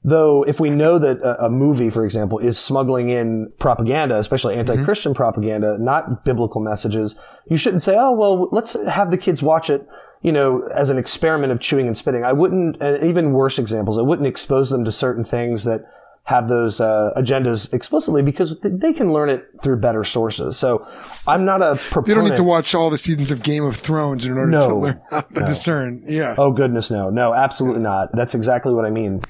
[0.03, 4.57] though, if we know that a, a movie, for example, is smuggling in propaganda, especially
[4.57, 4.71] mm-hmm.
[4.71, 7.17] anti Christian propaganda, not biblical messages,
[7.51, 9.87] you shouldn't say, oh, well, let's have the kids watch it.
[10.23, 12.81] You know, as an experiment of chewing and spitting, I wouldn't.
[12.81, 15.85] And even worse examples, I wouldn't expose them to certain things that
[16.27, 20.57] have those uh, agendas explicitly because th- they can learn it through better sources.
[20.57, 20.87] So,
[21.29, 22.07] I'm not a proponent.
[22.07, 24.59] They don't need to watch all the seasons of Game of Thrones in order to
[24.59, 24.79] No.
[24.79, 26.03] learn how to discern.
[26.07, 26.35] Yeah.
[26.39, 28.09] Oh goodness, no, no, absolutely not.
[28.15, 29.21] That's exactly what I mean.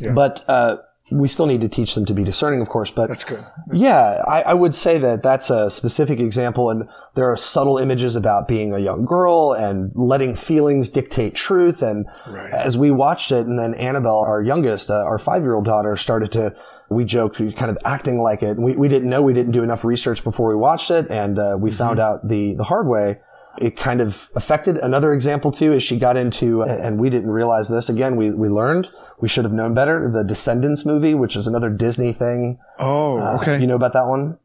[0.00, 0.12] Yeah.
[0.14, 0.78] But uh,
[1.12, 2.90] we still need to teach them to be discerning, of course.
[2.90, 3.44] But That's good.
[3.72, 8.16] yeah, I, I would say that that's a specific example, and there are subtle images
[8.16, 11.82] about being a young girl and letting feelings dictate truth.
[11.82, 12.52] And Right.
[12.52, 16.52] as we watched it, and then Annabelle, our youngest, uh, our five-year-old daughter, started to.
[16.88, 18.58] We joked, we kind of acting like it.
[18.58, 21.56] We, we didn't know, we didn't do enough research before we watched it, and uh,
[21.58, 23.18] we found out the the hard way.
[23.58, 24.76] It kind of affected.
[24.76, 27.88] Another example too is she got into, and we didn't realize this.
[27.88, 28.88] Again, we we learned
[29.20, 30.10] we should have known better.
[30.12, 32.58] The Descendants movie, which is another Disney thing.
[32.78, 33.58] Oh, okay.
[33.58, 34.36] You know about that one?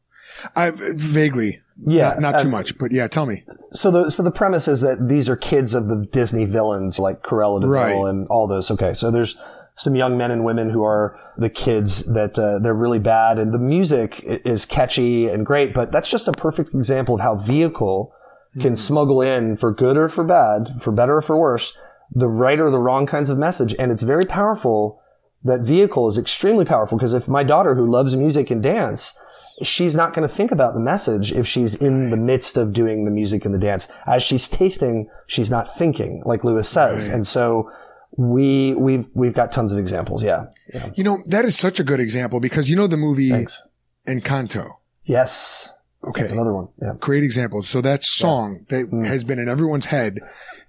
[0.55, 1.61] I vaguely.
[1.85, 3.43] Yeah, Not, not too um, much, but yeah, tell me.
[3.71, 7.21] So the so the premise is that these are kids of the Disney villains like
[7.21, 8.09] Cruella de Vil Right.
[8.09, 8.71] and all those.
[8.71, 9.37] Okay, so there's
[9.75, 13.53] some young men and women who are the kids that uh, they're really bad, and
[13.53, 18.11] the music is catchy and great, but that's just a perfect example of how vehicle
[18.59, 21.77] can smuggle in for good or for bad, for better or for worse,
[22.11, 24.99] the right or the wrong kinds of message, and it's very powerful.
[25.43, 29.13] That vehicle is extremely powerful because if my daughter who loves music and dance
[29.63, 33.05] she's not going to think about the message if she's in the midst of doing
[33.05, 33.87] the music and the dance.
[34.05, 37.07] As she's tasting, she's not thinking, like Lewis says.
[37.07, 37.15] Right.
[37.15, 37.71] And so
[38.15, 40.23] we we've we've got tons of examples.
[40.23, 40.45] Yeah.
[40.73, 40.89] yeah.
[40.95, 43.61] You know, that is such a good example because you know the movie Thanks.
[44.07, 44.71] Encanto.
[45.05, 45.71] Yes.
[46.07, 46.21] Okay.
[46.21, 46.67] That's another one.
[46.81, 46.93] Yeah.
[46.99, 47.61] Great example.
[47.63, 49.05] So that song that Mm.
[49.05, 50.19] has been in everyone's head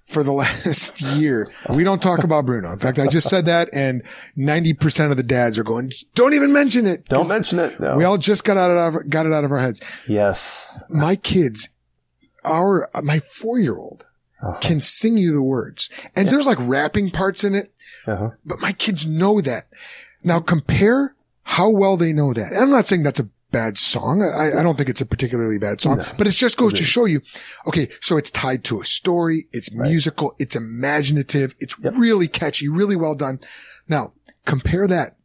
[0.08, 1.48] for the last year.
[1.68, 2.72] We don't talk about Bruno.
[2.72, 4.02] In fact, I just said that and
[4.36, 7.04] 90% of the dads are going, don't even mention it.
[7.06, 7.78] Don't mention it.
[7.78, 7.94] No.
[7.94, 9.80] We all just got out of our, got it out of our heads.
[10.06, 10.66] yes.
[10.88, 11.68] My kids,
[12.44, 14.04] our, my four year old
[14.42, 14.58] Uh-huh.
[14.60, 17.72] can sing you the words and there's like rapping parts in it,
[18.06, 18.30] Uh-huh.
[18.46, 19.66] but my kids know that.
[20.24, 22.52] Now compare how well they know that.
[22.52, 24.22] And I'm not saying that's a bad song.
[24.22, 26.04] I, I don't think it's a particularly bad song, No.
[26.18, 27.22] but it just goes to show you,
[27.66, 29.48] okay, so it's tied to a story.
[29.52, 30.34] It's musical.
[30.38, 31.54] It's imaginative.
[31.58, 31.94] It's Yep.
[31.96, 33.40] really catchy, really well done.
[33.88, 34.12] Now
[34.44, 35.16] compare that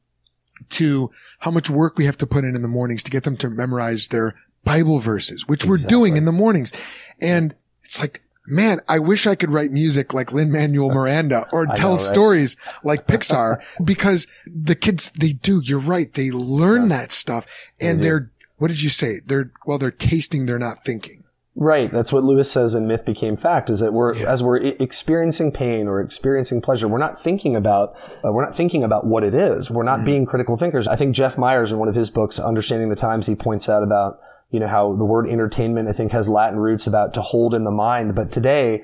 [0.69, 3.35] to how much work we have to put in in the mornings to get them
[3.37, 6.71] to memorize their Bible verses, which we're doing in the mornings.
[7.19, 11.65] And it's like, man, I wish I could write music like Lin Manuel Miranda or
[11.67, 11.99] tell know, right?
[11.99, 15.61] stories like Pixar because the kids, they do.
[15.63, 16.13] You're right.
[16.13, 17.45] They learn that stuff
[17.79, 19.19] and they they're, what did you say?
[19.25, 21.23] They're, well, they're tasting, they're not thinking.
[21.55, 21.91] Right.
[21.91, 24.31] That's what Lewis says in Myth Became Fact is that we're, Yeah.
[24.31, 27.93] as we're experiencing pain or experiencing pleasure, we're not thinking about,
[28.25, 29.69] uh, we're not thinking about what it is.
[29.69, 29.85] We're Mm-hmm.
[29.99, 30.87] not being critical thinkers.
[30.87, 33.83] I think Jeff Myers in one of his books, Understanding the Times, he points out
[33.83, 34.19] about,
[34.53, 37.63] you know, how the word entertainment, I think, has Latin roots about to hold in
[37.63, 38.13] the mind.
[38.13, 38.83] But today,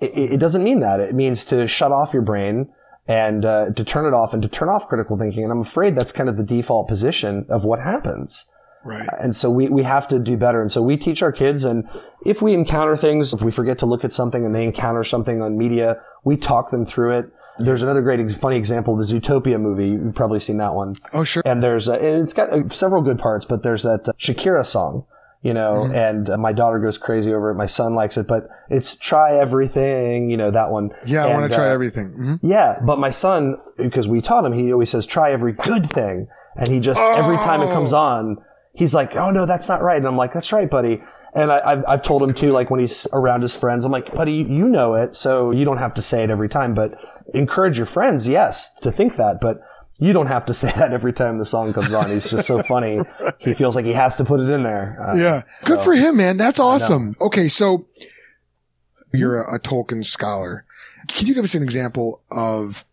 [0.00, 1.00] it, it doesn't mean that.
[1.00, 2.72] It means to shut off your brain
[3.06, 5.42] and uh, to turn it off and to turn off critical thinking.
[5.42, 8.46] And I'm afraid that's kind of the default position of what happens.
[8.86, 9.06] Right.
[9.20, 10.62] And so we, we have to do better.
[10.62, 11.66] And so we teach our kids.
[11.66, 11.84] And
[12.24, 15.42] if we encounter things, if we forget to look at something and they encounter something
[15.42, 17.26] on media, we talk them through it.
[17.58, 19.88] There's another great, funny example, the Zootopia movie.
[19.88, 20.94] You've probably seen that one.
[21.12, 21.42] Oh, sure.
[21.44, 25.04] And there's, uh, it's got uh, several good parts, but there's that uh, Shakira song,
[25.42, 27.54] you know, and uh, my daughter goes crazy over it.
[27.56, 30.90] My son likes it, but it's try everything, you know, that one.
[31.04, 32.10] Yeah, I want to try uh, everything.
[32.12, 32.40] Mhm.
[32.42, 36.28] yeah, but my son, because we taught him, he always says, try every good thing.
[36.56, 37.98] And he just, every time it comes Oh.
[37.98, 38.36] on,
[38.74, 39.96] he's like, oh no, that's not right.
[39.98, 41.02] And I'm like, that's right, buddy.
[41.34, 44.12] And I, I've, I've told him too, like when he's around his friends, I'm like,
[44.14, 46.94] buddy, you know it, so you don't have to say it every time, but
[47.32, 49.62] encourage your friends, yes, to think that, but
[49.98, 52.10] you don't have to say that every time the song comes on.
[52.10, 53.00] He's just so funny.
[53.38, 54.98] He feels like he has to put it in there.
[55.02, 55.42] Uh, Yeah.
[55.64, 56.36] Good so- for him, man.
[56.36, 57.16] That's awesome.
[57.20, 57.48] Okay.
[57.48, 57.86] So
[59.14, 60.64] you're a, a Tolkien scholar.
[61.08, 62.84] Can you give us an example of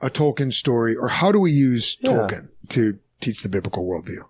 [0.00, 2.10] a Tolkien story or how do we use Yeah.
[2.12, 4.24] Tolkien to teach the biblical worldview?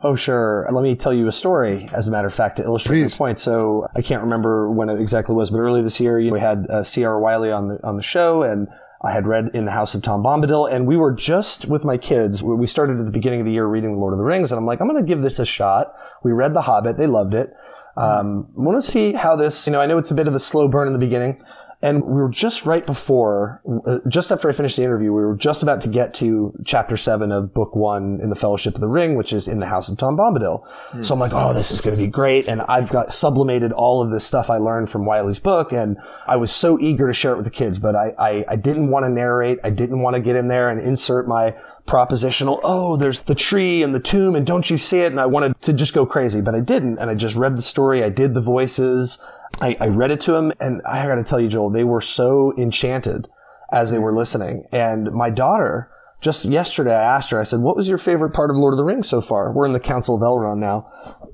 [0.00, 0.68] Oh, sure.
[0.70, 3.14] Let me tell you a story, as a matter of fact, to illustrate Please.
[3.14, 3.40] the point.
[3.40, 6.40] So I can't remember when it exactly was, but early this year, you know, we
[6.40, 7.18] had uh, C.R.
[7.18, 8.68] Wiley on the on the show, and
[9.02, 11.96] I had read In the House of Tom Bombadil, and we were just with my
[11.96, 12.44] kids.
[12.44, 14.52] We we started at the beginning of the year reading The Lord of the Rings,
[14.52, 15.94] and I'm like, I'm going to give this a shot.
[16.22, 17.52] We read The Hobbit; they loved it.
[17.96, 19.66] Um, I want to see how this.
[19.66, 21.42] You know, I know it's a bit of a slow burn in the beginning.
[21.80, 25.36] And we were just right before, uh, just after I finished the interview, we were
[25.36, 28.88] just about to get to chapter seven of book one in the Fellowship of the
[28.88, 30.64] Ring, which is in the House of Tom Bombadil.
[31.04, 32.48] So I'm like, oh, this is going to be great.
[32.48, 35.70] And I've got sublimated all of this stuff I learned from Wiley's book.
[35.70, 38.56] And I was so eager to share it with the kids, but I, I, I
[38.56, 39.58] didn't want to narrate.
[39.62, 41.54] I didn't want to get in there and insert my
[41.86, 45.12] propositional, oh, there's the tree and the tomb and don't you see it?
[45.12, 46.98] And I wanted to just go crazy, but I didn't.
[46.98, 48.04] And I just read the story.
[48.04, 49.18] I did the voices.
[49.60, 52.00] I, I read it to them, and I got to tell you, Joel, they were
[52.00, 53.28] so enchanted
[53.72, 54.18] as they were mm-hmm.
[54.18, 54.64] listening.
[54.72, 55.90] And my daughter,
[56.20, 58.78] just yesterday, I asked her, I said, What was your favorite part of Lord of
[58.78, 59.52] the Rings so far?
[59.52, 60.80] We're in the Council of Elrond now.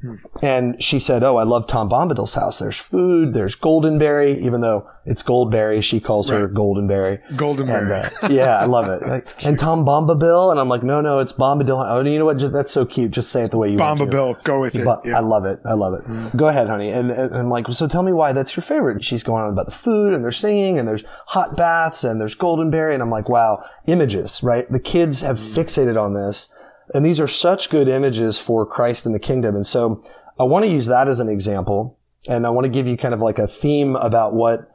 [0.01, 0.45] Hmm.
[0.45, 2.59] And she said, Oh, I love Tom Bombadil's house.
[2.59, 7.21] There's food, there's Goldenberry, even though it's Goldberry, she calls her Goldenberry.
[7.37, 9.03] Golden And uh, yeah, I love it.
[9.15, 11.85] Like, and Tom Bombadil, and I'm like, no, no, it's Bombadil.
[11.89, 12.39] Oh, you know what?
[12.39, 13.11] Just, that's so cute.
[13.11, 14.11] Just say it the way you want Bomba to.
[14.11, 14.85] Bill, go with it.
[14.85, 15.19] But Yeah.
[15.19, 15.61] I love it.
[15.65, 16.37] I love it.
[16.37, 16.91] Go ahead, honey.
[16.91, 19.05] And, and I'm like, so tell me why that's your favorite.
[19.05, 22.35] She's going on about the food and they're singing and there's hot baths and there's
[22.35, 22.95] Goldenberry.
[22.95, 24.71] And I'm like, wow, images, right?
[24.73, 26.49] The kids have fixated on this.
[26.95, 29.55] And these are such good images for Christ and the kingdom.
[29.55, 30.03] And so
[30.41, 31.99] I want to use that as an example.
[32.27, 34.71] And I want to give you kind of like a theme about what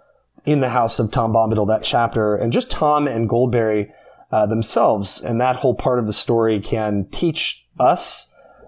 [0.52, 3.91] in the house of Tom Bombadil, that chapter, and just Tom and Goldberry
[4.32, 8.28] uh, themselves, and that whole part of the story can teach us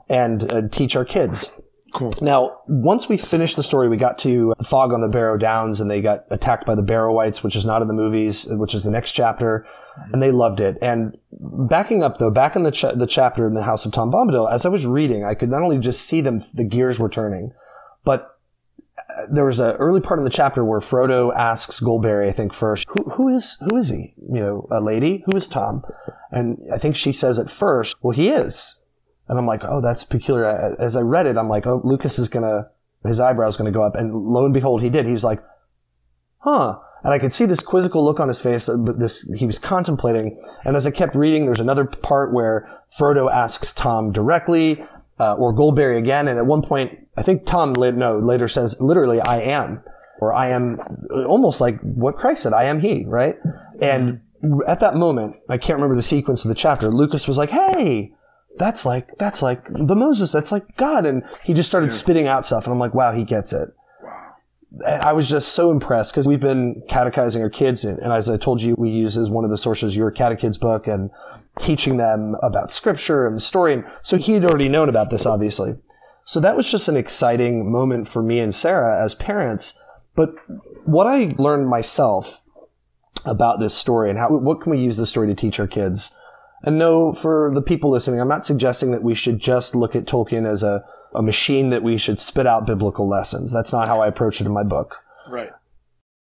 [0.10, 1.52] and uh, teach our kids.
[1.94, 2.14] Cool.
[2.22, 5.92] Now, once we finished the story, we got to Fog on the Barrow Downs, and
[5.92, 8.92] they got attacked by the Barrow-wights, which is not in the movies, which is the
[8.92, 9.66] next chapter,
[10.14, 10.78] and they loved it.
[10.82, 14.10] And backing up though, back in the cha- the chapter in the House of Tom
[14.10, 17.10] Bombadil, as I was reading, I could not only just see them, the gears were
[17.10, 17.52] turning,
[18.06, 18.31] but
[19.30, 22.88] there was an early part of the chapter where Frodo asks Goldberry, I think first,
[22.90, 24.14] who, who is who is he?
[24.18, 25.24] You know, a lady.
[25.26, 25.84] Who is Tom?
[26.32, 28.78] And I think she says at first, well, he is.
[29.28, 30.76] And I'm like, oh, that's peculiar.
[30.80, 32.70] As I read it, I'm like, oh, Lucas is gonna,
[33.06, 33.96] his eyebrow's gonna go up.
[33.96, 35.06] And lo and behold, he did.
[35.06, 35.42] He's like,
[36.40, 36.80] huh.
[37.04, 39.58] And I could see this quizzical look on his face, uh, but this, he was
[39.58, 40.40] contemplating.
[40.66, 44.86] And as I kept reading, there's another part where Frodo asks Tom directly,
[45.20, 46.28] uh, or Goldberry again.
[46.28, 49.84] And at one point, I think Tom, no, later says, literally, I am.
[50.20, 50.78] Or I am
[51.28, 53.38] almost like what Christ said, I am he, right?
[53.82, 54.22] And
[54.68, 58.14] at that moment, I can't remember the sequence of the chapter, Lucas was like, hey,
[58.60, 61.06] that's like, that's like the Moses, that's like God.
[61.06, 62.66] And he just started spitting out stuff.
[62.66, 63.74] And I'm like, wow, he gets it.
[64.86, 67.84] I was just so impressed because we've been catechizing our kids.
[67.84, 70.58] And, and as I told you, we use as one of the sources your catechids
[70.58, 71.10] book and
[71.60, 73.74] teaching them about scripture and the story.
[73.74, 75.76] And so he had already known about this, obviously.
[76.24, 79.74] So that was just an exciting moment for me and Sarah as parents.
[80.16, 80.36] But
[80.86, 82.38] what I learned myself
[83.26, 86.12] about this story and how, what can we use this story to teach our kids?
[86.64, 90.06] And no, for the people listening, I'm not suggesting that we should just look at
[90.06, 90.84] Tolkien as a,
[91.16, 93.52] a machine that we should spit out biblical lessons.
[93.52, 94.96] That's not how I approach it in my book.
[95.30, 95.50] Right.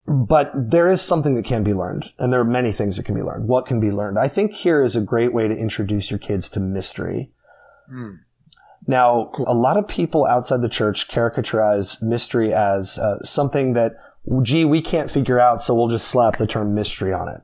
[0.06, 3.14] But there is something that can be learned, and there are many things that can
[3.14, 3.48] be learned.
[3.48, 4.18] What can be learned?
[4.18, 7.30] I think here is a great way to introduce your kids to mystery.
[7.88, 8.16] Hmm.
[8.86, 13.92] Now, a lot of people outside the church caricaturize mystery as uh, something that,
[14.42, 17.40] gee, we can't figure out, so we'll just slap the term mystery on it.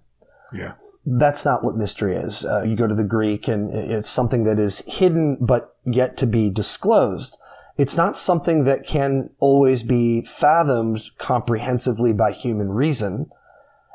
[0.53, 0.73] Yeah.
[1.07, 2.45] That's not what mystery is.
[2.45, 6.27] Uh, you go to the Greek, and it's something that is hidden but yet to
[6.27, 7.37] be disclosed.
[7.81, 13.31] it's not something that can always be fathomed comprehensively by human reason.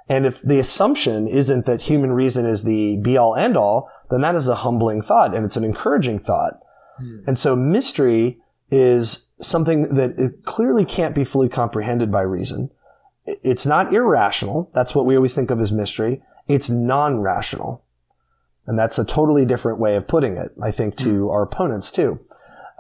[0.10, 4.22] And if the assumption isn't that human reason is the be all end all, then
[4.22, 6.60] that is a humbling thought and it's an encouraging thought.
[6.98, 7.20] Hmm.
[7.28, 8.40] And so mystery
[8.72, 12.72] is something that it clearly can't be fully comprehended by reason.
[13.26, 14.70] It's not irrational.
[14.74, 16.22] That's what we always think of as mystery.
[16.48, 17.84] It's non-rational.
[18.68, 21.30] And that's a totally different way of putting it, I think, to hmm.
[21.30, 22.20] our opponents too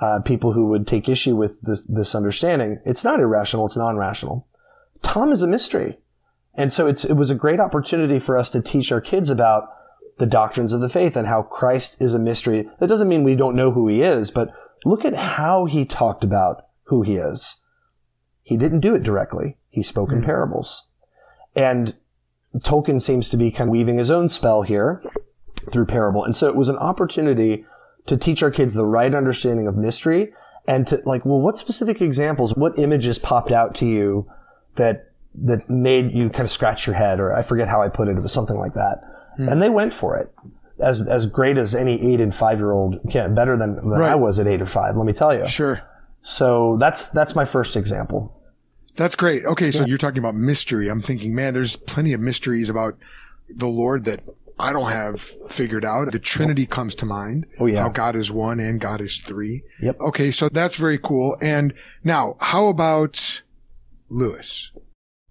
[0.01, 2.79] uh, people who would take issue with this, this understanding.
[2.85, 4.47] It's not irrational, it's non rational.
[5.01, 5.97] Tom is a mystery.
[6.57, 9.69] And so it was a great opportunity for us to teach our kids about
[10.17, 12.69] the doctrines of the faith and how Christ is a mystery.
[12.79, 14.49] That doesn't mean we don't know who he is, but
[14.85, 17.57] look at how he talked about who he is.
[18.43, 19.57] He didn't do it directly.
[19.69, 20.25] He spoke in hmm.
[20.25, 20.83] parables.
[21.55, 21.95] And
[22.57, 25.01] Tolkien seems to be kind of weaving his own spell here
[25.71, 26.23] through parable.
[26.23, 27.65] And so it was an opportunity
[28.07, 30.33] to teach our kids the right understanding of mystery
[30.67, 34.29] and to like, well, what specific examples, what images popped out to you
[34.75, 35.11] that
[35.43, 38.17] that made you kind of scratch your head, or I forget how I put it,
[38.17, 39.01] it was something like that.
[39.37, 39.49] Hmm.
[39.49, 40.31] And they went for it.
[40.79, 44.11] As as great as any eight and five year old can, better than, than right.
[44.11, 45.47] I was at eight or five, let me tell you.
[45.47, 45.81] Sure.
[46.21, 48.35] So that's that's my first example.
[48.97, 49.45] That's great.
[49.45, 49.85] Okay, so yeah.
[49.87, 50.89] you're talking about mystery.
[50.89, 52.97] I'm thinking, man, there's plenty of mysteries about
[53.49, 54.21] the Lord that
[54.57, 56.11] I don't have figured out.
[56.11, 57.45] The Trinity comes to mind.
[57.59, 57.81] Oh yeah.
[57.81, 59.63] How God is one and God is three.
[59.81, 59.99] Yep.
[59.99, 60.31] Okay.
[60.31, 61.37] So that's very cool.
[61.41, 61.73] And
[62.03, 63.43] now how about
[64.09, 64.71] Lewis?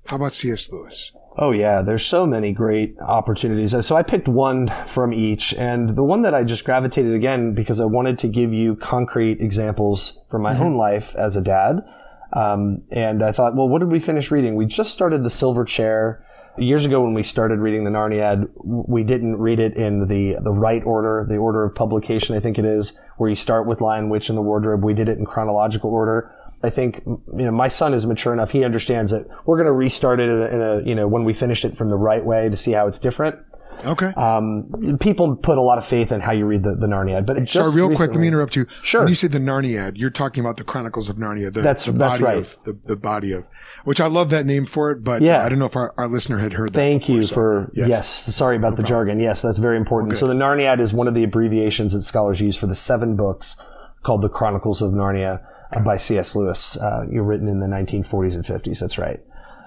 [0.06, 0.70] How about C.S.
[0.70, 1.12] Lewis?
[1.36, 3.74] Oh yeah, there's so many great opportunities.
[3.84, 7.80] So I picked one from each, and the one that I just gravitated again because
[7.80, 10.62] I wanted to give you concrete examples from my mm-hmm.
[10.62, 11.84] own life as a dad.
[12.32, 14.54] Um, and I thought, well, what did we finish reading?
[14.54, 16.24] We just started The Silver Chair
[16.56, 20.52] Years ago, when we started reading the Narniad, we didn't read it in the the
[20.52, 24.08] right order, the order of publication, I think it is, where you start with Lion,
[24.08, 24.84] Witch, and the Wardrobe.
[24.84, 26.30] We did it in chronological order.
[26.64, 29.72] I think you know my son is mature enough; he understands that we're going to
[29.72, 32.24] restart it in a, in a, you know when we finish it from the right
[32.24, 33.36] way to see how it's different.
[33.84, 34.06] Okay.
[34.06, 37.48] Um, people put a lot of faith in how you read the, the Narniad, but
[37.48, 38.66] sorry, real recently, quick, let me interrupt you.
[38.82, 39.00] Sure.
[39.00, 41.52] When you say the Narniad, you're talking about the Chronicles of Narnia.
[41.52, 42.38] The, that's the that's right.
[42.38, 43.46] Of, the, the body of,
[43.84, 45.42] which I love that name for it, but yeah.
[45.42, 46.78] Uh, I don't know if our, our listener had heard that.
[46.78, 47.88] Thank before, you so, for yes.
[47.88, 48.36] yes.
[48.36, 49.08] Sorry about no the problem.
[49.08, 49.20] jargon.
[49.20, 50.12] Yes, that's very important.
[50.12, 50.20] Okay.
[50.20, 53.56] So the Narniad is one of the abbreviations that scholars use for the seven books
[54.04, 55.40] called the Chronicles of Narnia.
[55.82, 56.36] By C.S.
[56.36, 56.76] Lewis.
[56.76, 58.78] Uh, you're written in the 1940s and 50s.
[58.78, 59.20] That's right.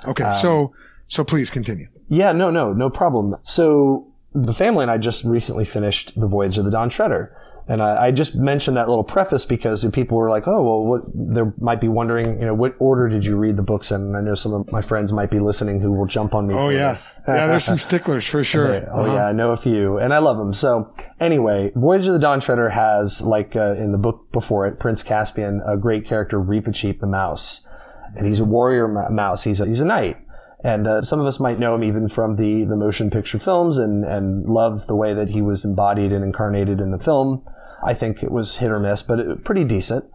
[0.06, 0.74] Okay, um, so
[1.08, 1.88] so please continue.
[2.10, 3.36] Yeah, no, no, no problem.
[3.44, 7.36] So the family and I just recently finished The Voyage of the Dawn Treader.
[7.70, 11.02] And I, I, just mentioned that little preface because people were like, "Oh, well, what?"
[11.14, 14.00] They might be wondering, you know, what order did you read the books in?
[14.00, 16.56] And I know some of my friends might be listening who will jump on me.
[16.56, 16.98] Oh yeah,
[17.28, 17.48] yeah.
[17.48, 18.76] There's some sticklers for sure.
[18.76, 18.88] Okay.
[18.90, 19.14] Oh uh-huh.
[19.14, 20.54] yeah, I know a few, and I love them.
[20.54, 24.80] So anyway, Voyage of the Dawn Treader has, like uh, in the book before it,
[24.80, 27.68] Prince Caspian, a great character, Reepicheep the mouse,
[28.16, 29.44] and he's a warrior mouse.
[29.44, 30.18] He's a, he's a knight.
[30.64, 33.78] And uh, some of us might know him even from the, the motion picture films
[33.78, 37.44] and, and love the way that he was embodied and incarnated in the film.
[37.88, 40.06] I think it was hit or miss, but it, pretty decent.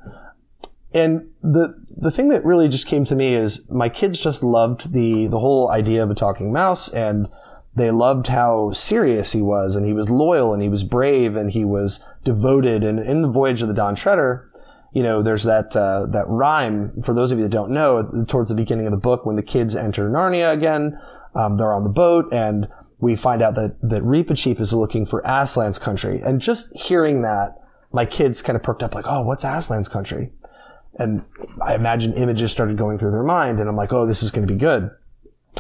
[0.95, 4.93] And the the thing that really just came to me is my kids just loved
[4.93, 7.29] the the whole idea of a talking mouse, and
[7.75, 11.51] they loved how serious he was, and he was loyal, and he was brave, and
[11.51, 12.85] he was devoted.
[12.85, 14.51] And in the Voyage of the Dawn Treader,
[14.93, 17.03] you know, there's that uh, that rhyme.
[17.03, 19.43] For those of you that don't know, towards the beginning of the book, when the
[19.43, 21.01] kids enter Narnia again,
[21.35, 22.69] um, they're on the boat, and
[22.99, 26.21] we find out that that Reepicheep is looking for Aslan's country.
[26.21, 27.57] And just hearing that,
[27.93, 30.31] my kids kind of perked up, like, "Oh, what's Aslan's country?"
[30.99, 31.25] And
[31.63, 34.47] I imagine images started going through their mind, and I'm like, "Oh, this is going
[34.47, 34.91] to be good."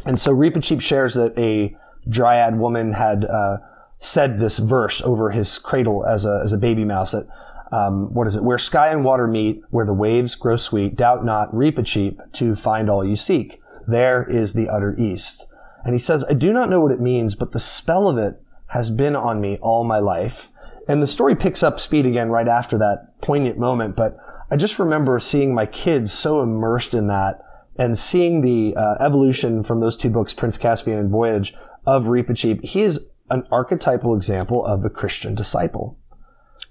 [0.04, 1.76] And so Reepicheep shares that a
[2.08, 3.58] dryad woman had uh,
[4.00, 7.26] said this verse over his cradle as a as a baby mouse that
[7.72, 8.44] um, what is it?
[8.44, 12.32] Where sky and water meet, where the waves grow sweet, doubt not, reap a Reepicheep
[12.34, 13.60] to find all you seek.
[13.88, 15.46] There is the utter east.
[15.84, 18.40] And he says, I do not know what it means, but the spell of it
[18.68, 20.48] has been on me all my life.
[20.88, 23.96] And the story picks up speed again right after that poignant moment.
[23.96, 24.16] But
[24.50, 27.40] I just remember seeing my kids so immersed in that
[27.76, 31.54] and seeing the uh, evolution from those two books, Prince Caspian and Voyage,
[31.86, 32.64] of Reepicheep.
[32.64, 35.98] He is an archetypal example of the Christian disciple.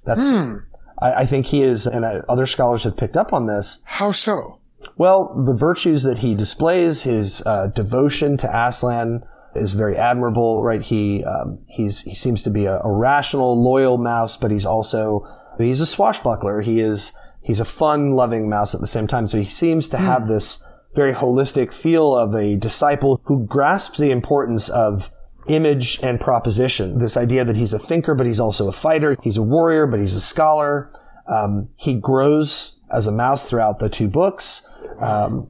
[0.06, 0.58] That's hmm.
[1.00, 3.82] I, I think he is, and uh, other scholars have picked up on this.
[3.86, 4.60] How so?
[4.98, 9.24] Well, the virtues that he displays, his uh, devotion to Aslan
[9.56, 10.82] is very admirable, right?
[10.82, 15.28] He um, he's he seems to be a, a, rational, loyal mouse, but he's also
[15.58, 16.62] he's a swashbuckler.
[16.62, 19.28] He is he's a fun-loving mouse at the same time.
[19.28, 20.34] So he seems to have hmm.
[20.34, 20.64] this
[20.96, 25.12] very holistic feel of a disciple who grasps the importance of
[25.48, 27.00] image and proposition.
[27.00, 29.16] This idea that he's a thinker, but he's also a fighter.
[29.24, 30.92] He's a warrior, but he's a scholar.
[31.28, 34.64] Um, he grows as a mouse throughout the two books.
[35.00, 35.50] Um,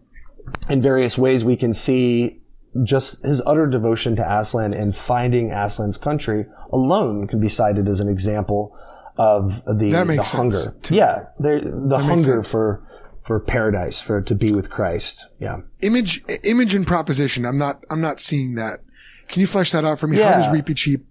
[0.69, 2.40] in various ways, we can see
[2.83, 7.99] just his utter devotion to Aslan and finding Aslan's country alone can be cited as
[7.99, 8.77] an example
[9.17, 10.73] of the, That the hunger.
[10.83, 10.95] to.
[10.95, 12.81] Yeah, the makes hunger for
[13.23, 15.27] for paradise, for to be with Christ.
[15.39, 15.57] Yeah.
[15.81, 17.45] Image, image and proposition.
[17.45, 18.79] I'm not, I'm not seeing that.
[19.27, 20.17] Can you flesh that out for me?
[20.17, 20.31] Yeah.
[20.33, 21.03] How does Reepicheep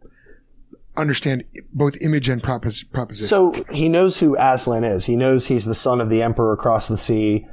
[0.96, 3.28] understand both image and propos- proposition?
[3.28, 5.04] So he knows who Aslan is.
[5.04, 7.46] He knows he's the son of the emperor across the sea.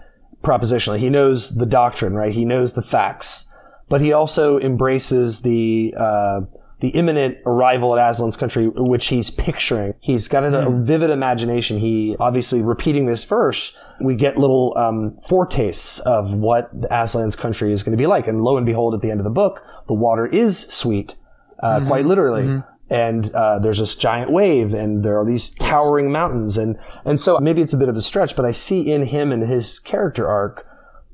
[0.44, 2.34] Propositionally, he knows the doctrine, right?
[2.34, 3.48] He knows the facts,
[3.90, 6.42] but he also embraces the uh,
[6.80, 9.96] the imminent arrival at Aslan's country, which he's picturing.
[10.00, 11.80] He's got a, a vivid imagination.
[11.80, 13.76] He obviously repeating this verse.
[14.00, 18.44] We get little um, foretastes of what Aslan's country is going to be like, and
[18.44, 21.16] lo and behold, at the end of the book, the water is sweet,
[21.64, 26.58] uh, quite literally and uh, there's this giant wave, and there are these towering mountains,
[26.58, 29.32] and and so maybe it's a bit of a stretch, but I see in him
[29.32, 30.66] and his character arc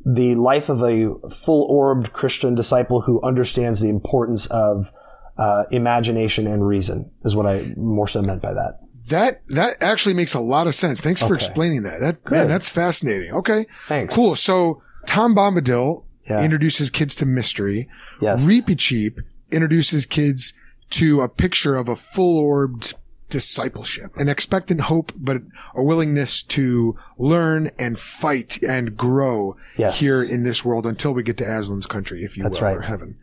[0.06, 4.90] the life of a full-orbed Christian disciple who understands the importance of
[5.38, 7.10] uh, imagination and reason.
[7.26, 8.80] Is what I more so meant by that.
[9.10, 11.02] that, that actually makes a lot of sense.
[11.02, 12.00] Thanks for explaining that.
[12.02, 13.32] That, man, that's fascinating.
[13.34, 13.66] Okay.
[13.88, 14.14] Thanks.
[14.16, 14.36] Cool.
[14.36, 16.42] So Tom Bombadil Yeah.
[16.44, 17.90] introduces kids to mystery.
[18.22, 18.44] Yes.
[18.46, 19.18] Reepicheep
[19.52, 20.54] introduces kids
[20.92, 22.94] to a picture of a full orbed
[23.30, 25.42] discipleship, an expectant hope, but
[25.76, 30.00] a willingness to learn and fight and grow Yes.
[30.00, 32.78] here in this world until we get to Aslan's country, if you That's will, right.
[32.78, 33.16] or heaven.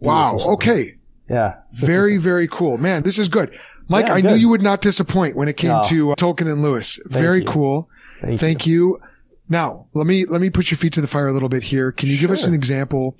[0.00, 0.38] Wow.
[0.40, 0.96] Okay.
[1.28, 1.54] Yeah.
[1.72, 2.78] Very, very cool.
[2.78, 3.50] Man, this is good.
[3.88, 5.82] Mike, Yeah, I knew you would not disappoint when it came No.
[5.86, 7.00] to uh, Tolkien and Lewis.
[7.06, 7.46] very you.
[7.46, 7.88] cool.
[8.22, 9.00] Thank, Thank you.
[9.48, 11.92] Now, let me let me put your feet to the fire a little bit here.
[11.92, 13.16] Can you give us an example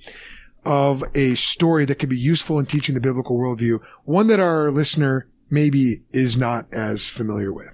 [0.65, 3.79] of a story that could be useful in teaching the biblical worldview?
[4.05, 7.73] One that our listener maybe is not as familiar with.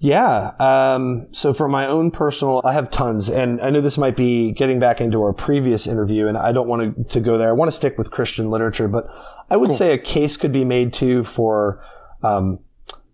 [0.00, 0.52] Yeah.
[0.60, 4.52] Um, so for my own personal, I have tons, and I know this might be
[4.52, 7.48] getting back into our previous interview, and I don't want to, to go there.
[7.48, 9.08] I want to stick with Christian literature, but
[9.50, 11.82] I would say a case could be made too for,
[12.22, 12.60] um,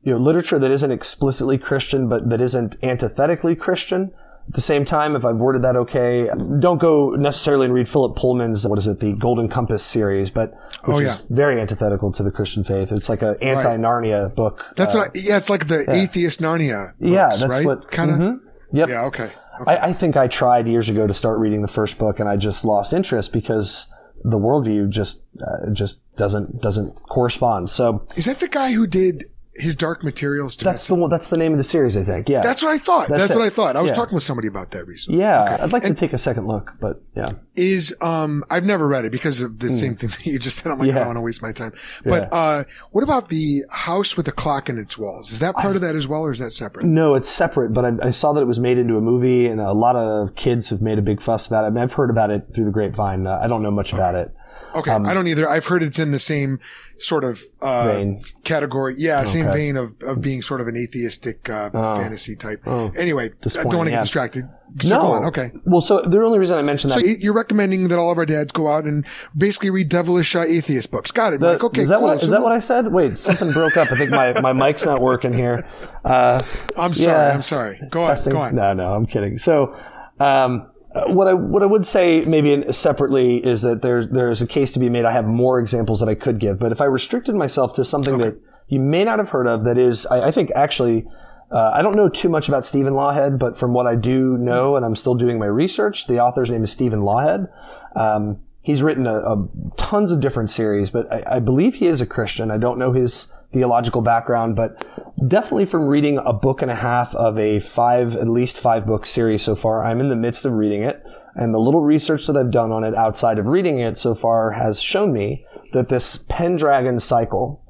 [0.02, 4.12] you know, literature that isn't explicitly Christian, but that isn't antithetically Christian.
[4.49, 6.28] At the same time, if I've worded that okay,
[6.61, 10.53] don't go necessarily and read Philip Pullman's, what is it, the Golden Compass series, but
[10.84, 12.92] which Oh, is very antithetical to the Christian faith.
[12.92, 14.66] It's like an anti-Narnia book.
[14.76, 16.88] That's Uh, what I, yeah, it's like the atheist Narnia.
[16.99, 17.64] Books, yeah, that's right?
[17.66, 18.18] what kind of.
[18.18, 18.40] mhm.
[18.72, 18.88] Yep.
[18.88, 19.05] Yeah.
[19.07, 19.30] Okay.
[19.66, 22.36] I, I think I tried years ago to start reading the first book, and I
[22.36, 23.86] just lost interest because
[24.24, 27.70] the worldview just uh, just doesn't doesn't correspond.
[27.70, 29.24] So Is that the guy who did
[29.57, 30.57] his Dark Materials?
[30.57, 32.28] To that's the one, that's the name of the series, I think.
[32.28, 33.09] Yeah, That's what I thought.
[33.09, 33.44] That's, That's what.
[33.44, 33.76] I thought.
[33.76, 33.96] I was Yeah.
[33.96, 35.20] talking with somebody about that recently.
[35.20, 35.59] yeah.
[35.61, 39.12] I'd like to take a second look, but yeah, Is um I've never read it
[39.12, 40.72] because of the same thing that you just said.
[40.72, 40.98] I'm like, I Hmm.
[40.98, 41.72] Don't want to waste my time.
[42.05, 45.30] But uh what about the house with a clock in its walls?
[45.30, 46.86] Is that part of that as well, or is that separate?
[46.86, 47.72] no, it's separate.
[47.72, 50.34] But I, I saw that it was made into a movie, and a lot of
[50.34, 51.68] kids have made a big fuss about it.
[51.68, 53.26] I mean, I've heard about it through the grapevine.
[53.26, 54.34] Uh, I don't know much about it.
[54.74, 55.48] Okay, I don't either.
[55.48, 56.59] I've heard it's in the same
[56.99, 58.05] sort of uh,
[58.45, 58.95] category.
[58.99, 62.62] Yeah, same vein of, of being sort of an atheistic uh, fantasy type.
[62.66, 62.90] Oh.
[62.97, 64.45] Anyway, I don't want to get distracted.
[64.80, 64.88] So
[65.20, 65.24] no.
[65.28, 65.53] Okay.
[65.64, 68.26] Well, so the only reason I mentioned that y- you're recommending that all of our
[68.26, 71.12] dads go out and basically read devilish uh, atheist books.
[71.12, 71.62] Got it, Mike.
[71.62, 72.09] Okay, is that cool.
[72.09, 72.92] what So is that what I said?
[72.92, 73.92] Wait, something broke up.
[73.92, 75.64] I think my, my mic's not working here.
[76.05, 76.40] Uh,
[76.76, 77.28] I'm sorry.
[77.28, 77.34] yeah.
[77.34, 77.80] I'm sorry.
[77.90, 78.09] Go on.
[78.09, 78.32] testing.
[78.32, 78.55] Go on.
[78.57, 79.38] No, no, I'm kidding.
[79.38, 79.76] So,
[80.18, 80.70] um,
[81.07, 84.78] what I what I would say maybe separately is that there's there's a case to
[84.78, 85.05] be made.
[85.05, 88.18] I have more examples that I could give, but if I restricted myself to something
[88.18, 88.36] that
[88.68, 91.07] you may not have heard of, that is, I, I think actually.
[91.51, 94.74] Uh, I don't know too much about Stephen Lawhead, but from what I do know,
[94.74, 97.49] and I'm still doing my research, the author's name is Stephen Lawhead.
[97.95, 102.01] Um, he's written a, a tons of different series, but I, I believe he is
[102.01, 102.51] a Christian.
[102.51, 104.86] I don't know his theological background, but
[105.28, 109.07] definitely from reading a book and a half of a five, at least five book
[109.07, 111.02] series so far, I'm in the midst of reading it.
[111.36, 114.52] And the little research that I've done on it outside of reading it so far
[114.52, 117.62] has shown me that this Pendragon cycle,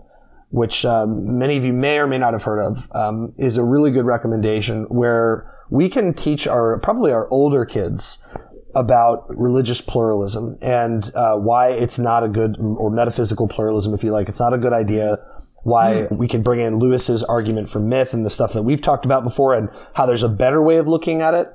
[0.51, 3.65] which um, many of you may or may not have heard of, um, is a
[3.65, 8.19] really good recommendation where we can teach our probably our older kids
[8.75, 14.13] about religious pluralism and uh, why it's not a good or metaphysical pluralism, if you
[14.13, 14.29] like.
[14.29, 15.17] It's not a good idea.
[15.65, 19.05] Why we can bring in Lewis's argument for myth and the stuff that we've talked
[19.05, 21.53] about before, and how there's a better way of looking at it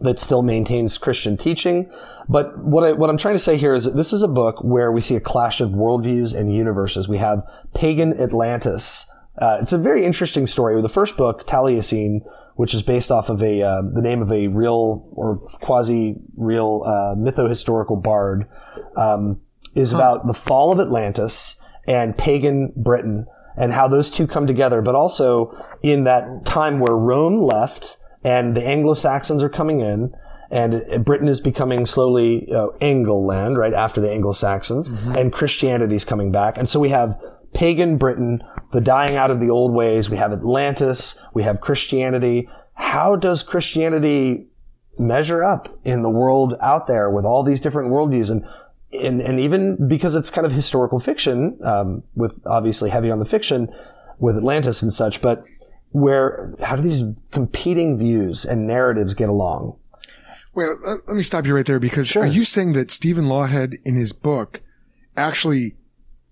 [0.00, 1.90] that still maintains Christian teaching.
[2.28, 4.62] But what, I, what I'm trying to say here is that this is a book
[4.62, 7.08] where we see a clash of worldviews and universes.
[7.08, 7.42] We have
[7.74, 9.06] pagan Atlantis.
[9.40, 10.80] Uh, it's a very interesting story.
[10.80, 12.20] The first book, Taliesin,
[12.54, 16.82] which is based off of a uh, the name of a real or quasi real
[16.86, 18.46] uh, mytho-historical bard,
[18.96, 19.40] um,
[19.74, 23.26] is about the fall of Atlantis and pagan Britain
[23.56, 24.80] and how those two come together.
[24.82, 25.52] But also
[25.82, 30.14] in that time where Rome left and the Anglo-Saxons are coming in,
[30.50, 36.30] and Britain is becoming slowly uh, Angleland, right after the Anglo-Saxons, and Christianity is coming
[36.30, 37.20] back, and so we have
[37.54, 40.08] pagan Britain, the dying out of the old ways.
[40.08, 42.48] We have Atlantis, we have Christianity.
[42.74, 44.46] How does Christianity
[44.98, 48.44] measure up in the world out there with all these different worldviews and
[48.92, 53.24] and, and even because it's kind of historical fiction, um, with obviously heavy on the
[53.24, 53.68] fiction
[54.18, 55.40] with Atlantis and such, but
[55.90, 59.76] where how do these competing views and narratives get along?
[60.54, 60.76] Well,
[61.06, 62.24] let, me stop you right there because Sure.
[62.24, 64.60] are you saying that Stephen Lawhead in his book
[65.16, 65.74] actually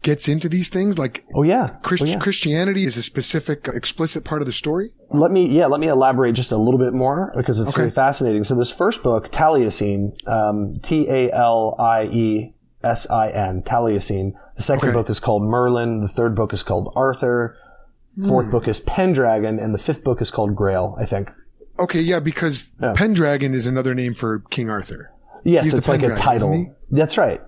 [0.02, 0.98] gets into these things?
[0.98, 2.18] Like Oh yeah, Christ- Oh, yeah.
[2.18, 4.90] Christianity is a specific, explicit part of the story?
[5.10, 7.82] Let me, yeah, let me elaborate just a little bit more because it's Okay.
[7.82, 8.44] very fascinating.
[8.44, 14.32] So this first book, Taliesin, um, T A L I E S I N, Taliesin.
[14.56, 14.96] The second Okay.
[14.96, 16.00] book is called Merlin.
[16.00, 17.56] The third book is called Arthur.
[18.26, 18.52] Fourth Hmm.
[18.52, 20.96] book is Pendragon, and the fifth book is called Grail.
[21.00, 21.30] I think.
[21.78, 22.92] Okay, yeah, because Yeah.
[22.94, 25.10] Pendragon is another name for King Arthur.
[25.44, 26.66] Yes, He's it's like a title.
[26.90, 27.40] That's right.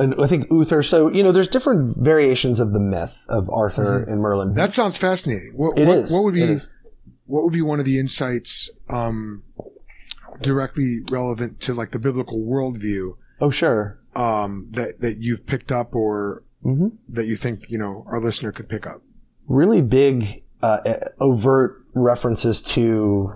[0.00, 0.82] And I think Uther.
[0.82, 4.48] So you know, there's different variations of the myth of Arthur and Merlin.
[4.48, 4.56] Mm-hmm.
[4.56, 5.52] That sounds fascinating.
[5.54, 6.12] What, It what, is.
[6.12, 6.58] what would be
[7.26, 9.44] what would be one of the insights um,
[10.42, 14.00] directly relevant to like the biblical worldview oh sure.
[14.16, 18.52] um, that that you've picked up or hmm that you think you know our listener
[18.52, 19.02] could pick up?
[19.50, 20.78] really big uh,
[21.20, 23.34] overt references to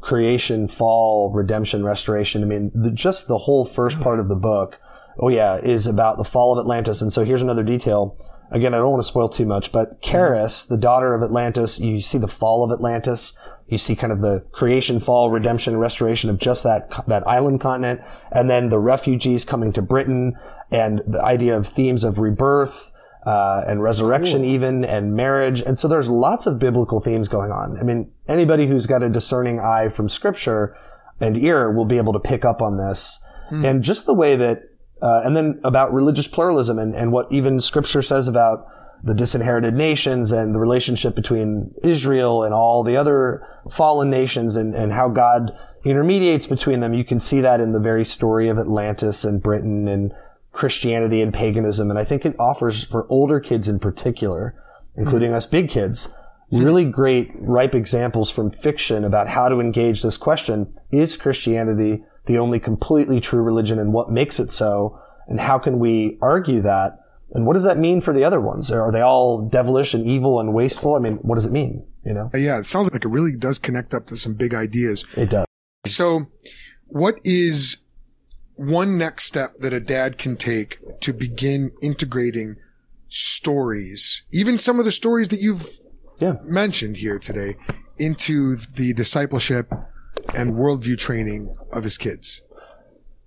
[0.00, 2.42] creation, fall, redemption, restoration.
[2.42, 4.78] I mean, the, just the whole first part of the book,
[5.18, 7.02] oh yeah, is about the fall of Atlantis.
[7.02, 8.16] And so here's another detail.
[8.50, 12.00] Again, I don't want to spoil too much, but Charis, the daughter of Atlantis, you
[12.00, 13.36] see the fall of Atlantis.
[13.68, 18.00] You see kind of the creation, fall, redemption, restoration of just that that island continent,
[18.30, 20.34] and then the refugees coming to Britain,
[20.70, 22.92] and the idea of themes of rebirth,
[23.26, 27.76] uh, and resurrection even and marriage and so there's lots of biblical themes going on
[27.80, 30.76] i mean anybody who's got a discerning eye from scripture
[31.20, 33.18] and ear will be able to pick up on this
[33.50, 34.62] and just the way that
[35.02, 38.66] uh, and then about religious pluralism and, and what even scripture says about
[39.04, 44.74] the disinherited nations and the relationship between israel and all the other fallen nations and,
[44.74, 45.50] and how god
[45.84, 49.86] intermediates between them you can see that in the very story of atlantis and britain
[49.86, 50.12] and
[50.56, 51.90] Christianity and paganism.
[51.90, 54.54] And I think it offers for older kids in particular,
[54.96, 56.08] including us big kids,
[56.50, 60.74] really great, ripe examples from fiction about how to engage this question.
[60.90, 65.00] Is Christianity the only completely true religion and what makes it so?
[65.28, 67.00] And how can we argue that?
[67.32, 68.70] And what does that mean for the other ones?
[68.70, 70.94] Are they all devilish and evil and wasteful?
[70.94, 71.84] I mean, what does it mean?
[72.04, 74.54] You know, Uh, yeah, it sounds like it really does connect up to some big
[74.54, 75.04] ideas.
[75.16, 75.44] it does.
[75.86, 76.26] So,
[76.86, 77.78] what is
[78.54, 82.56] one next step that a dad can take to begin integrating
[83.08, 85.66] stories, even some of the stories that you've
[86.20, 86.36] Yeah.
[86.44, 87.56] mentioned here today,
[87.98, 89.72] into the discipleship
[90.34, 92.42] and worldview training of his kids?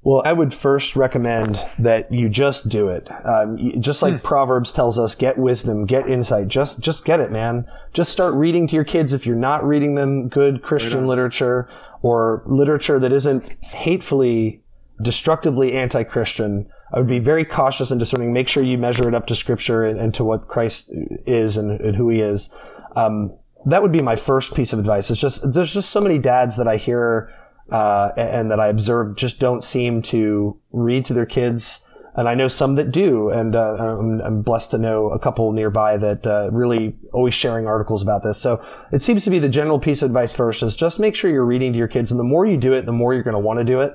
[0.01, 3.09] Well, I would first recommend that you just do it.
[3.25, 6.47] Um, just like Proverbs tells us, get wisdom, get insight.
[6.47, 7.65] Just, just get it, man.
[7.93, 11.69] Just start reading to your kids if you're not reading them good Christian literature
[12.01, 14.63] or literature that isn't hatefully,
[15.03, 16.69] destructively anti-Christian.
[16.93, 18.31] I would be very cautious and discerning.
[18.31, 20.89] Make sure you measure it up to Scripture and, and to what Christ
[21.27, 22.49] is and, and who He is.
[22.95, 25.09] Um, that would be my first piece of advice.
[25.09, 27.33] It's just there's just so many dads that I hear
[27.71, 31.79] uh, and that I observe just don't seem to read to their kids.
[32.15, 35.51] And I know some that do, and uh, I'm, I'm blessed to know a couple
[35.53, 38.37] nearby that uh, really always sharing articles about this.
[38.41, 41.31] So it seems to be the general piece of advice first is just make sure
[41.31, 43.35] you're reading to your kids, and the more you do it, the more you're going
[43.35, 43.93] to want to do it.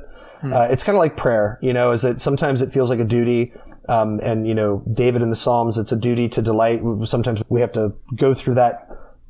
[0.53, 3.05] Uh, it's kind of like prayer, you know, is that sometimes it feels like a
[3.05, 3.53] duty.
[3.89, 6.81] Um, and, you know, David in the Psalms, it's a duty to delight.
[7.05, 8.73] Sometimes we have to go through that,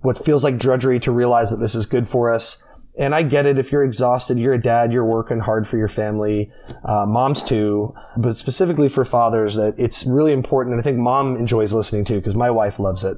[0.04, 2.62] what feels like drudgery to realize that this is good for us.
[2.98, 3.58] And I get it.
[3.58, 6.52] If you're exhausted, you're a dad, you're working hard for your family,
[6.84, 10.74] uh, moms too, but specifically for fathers, that it's really important.
[10.74, 13.16] And I think mom enjoys listening to because my wife loves it.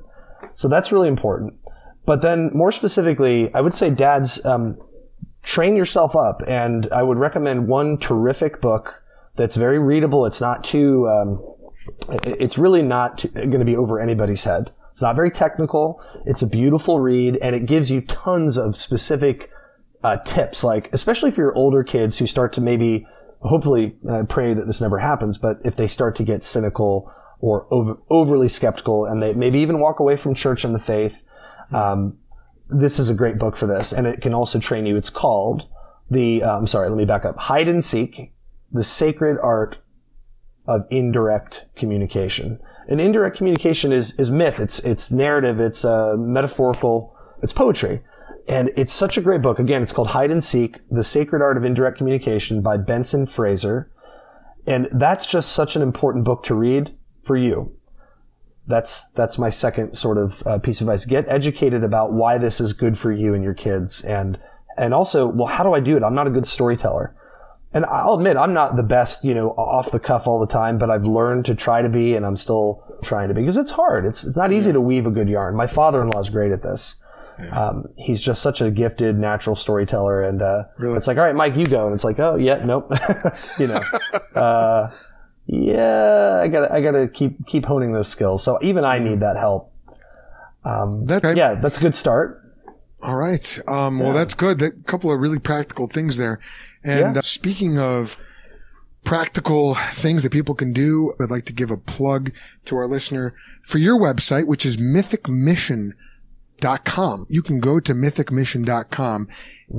[0.54, 1.54] So that's really important.
[2.06, 4.78] But then more specifically, I would say dads, um,
[5.42, 6.40] train yourself up.
[6.46, 9.02] And I would recommend one terrific book
[9.36, 10.24] that's very readable.
[10.24, 11.38] It's not too, um,
[12.24, 14.70] it's really not going to be over anybody's head.
[14.96, 16.00] It's not very technical.
[16.24, 19.50] It's a beautiful read and it gives you tons of specific
[20.02, 23.06] uh, tips, like especially for your older kids who start to maybe,
[23.40, 27.66] hopefully, uh, pray that this never happens, but if they start to get cynical or
[27.70, 31.22] over, overly skeptical and they maybe even walk away from church and the faith,
[31.74, 32.16] um,
[32.70, 34.96] this is a great book for this, and it can also train you.
[34.96, 35.64] It's called
[36.10, 36.42] the.
[36.42, 37.36] Uh, I'm sorry, let me back up.
[37.36, 38.32] Hide and seek:
[38.72, 39.76] the sacred art
[40.66, 42.60] of indirect communication.
[42.88, 44.60] And indirect communication is is myth.
[44.60, 45.60] It's it's narrative.
[45.60, 47.16] It's uh, metaphorical.
[47.42, 48.02] It's poetry.
[48.48, 49.58] And it's such a great book.
[49.58, 53.90] Again, it's called Hide and Seek The Sacred Art of Indirect Communication by Benson Fraser.
[54.66, 57.72] And that's just such an important book to read for you.
[58.68, 61.04] That's, that's my second sort of uh, piece of advice.
[61.04, 64.02] Get educated about why this is good for you and your kids.
[64.02, 64.38] And,
[64.76, 66.02] and also, well, how do I do it?
[66.02, 67.15] I'm not a good storyteller.
[67.76, 70.78] And I'll admit, I'm not the best, you know, off the cuff all the time,
[70.78, 73.70] but I've learned to try to be, and I'm still trying to be because it's
[73.70, 74.06] hard.
[74.06, 75.54] It's, it's not easy to weave a good yarn.
[75.54, 76.94] My father-in-law is great at this.
[77.52, 80.96] Um, he's just such a gifted natural storyteller, and uh, Really?
[80.96, 82.90] it's like, all right, Mike, you go, and it's like, oh yeah, nope,
[83.58, 83.80] you know,
[84.34, 84.90] uh,
[85.44, 88.42] yeah, I gotta, I gotta keep keep honing those skills.
[88.42, 89.70] So even I need that help.
[90.64, 92.42] Um, That, yeah, that's a good start.
[93.02, 93.60] All right.
[93.68, 94.62] Um, Well, that's good.
[94.62, 96.40] A couple of really practical things there.
[96.86, 97.20] And Yeah.
[97.20, 98.16] uh, speaking of
[99.04, 102.32] practical things that people can do, I'd like to give a plug
[102.66, 103.34] to our listener
[103.64, 107.26] for your website, which is mythicmission.com.
[107.28, 109.28] You can go to mythicmission.com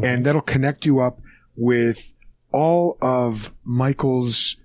[0.04, 1.20] and that'll connect you up
[1.56, 2.14] with
[2.52, 4.58] all of Michael's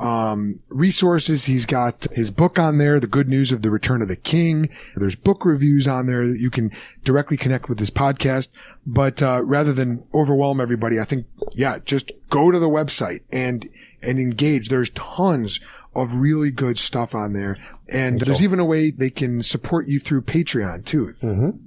[0.00, 1.44] um, resources.
[1.44, 4.70] He's got his book on there, The Good News of the Return of the King.
[4.96, 6.24] There's book reviews on there.
[6.24, 6.72] You can
[7.04, 8.48] directly connect with his podcast.
[8.86, 13.68] But uh, rather than overwhelm everybody, I think, yeah, just go to the website and
[14.02, 14.68] and engage.
[14.68, 15.60] There's tons
[15.94, 17.56] of really good stuff on there.
[17.92, 21.14] And there's even a way they can support you through Patreon too.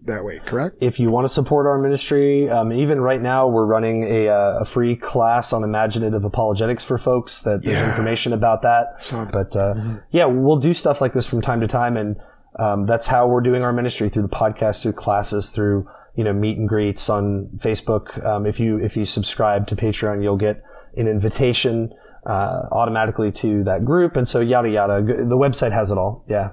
[0.05, 0.77] That way, correct?
[0.81, 4.59] if you want to support our ministry, um, even right now, we're running a, uh,
[4.61, 7.41] a free class on imaginative apologetics for folks.
[7.41, 7.89] That there's Yeah.
[7.89, 9.03] information about that.
[9.31, 9.73] But uh,
[10.11, 12.15] yeah, we'll do stuff like this from time to time, and
[12.59, 16.31] um, that's how we're doing our ministry through the podcast, through classes, through you know
[16.33, 18.23] meet and greets on Facebook.
[18.25, 20.61] Um, if you if you subscribe to Patreon, you'll get
[20.95, 21.91] an invitation
[22.25, 25.01] uh, automatically to that group, and so yada yada.
[25.03, 26.23] The website has it all.
[26.29, 26.51] Yeah.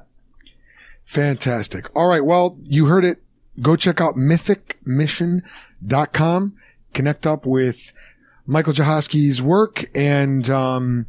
[1.05, 1.89] Fantastic.
[1.97, 2.25] All right.
[2.25, 3.23] Well, you heard it.
[3.61, 6.57] Go check out mythicmission.com.
[6.95, 7.93] Connect up with
[8.47, 11.07] Michael Jahosky's work and um,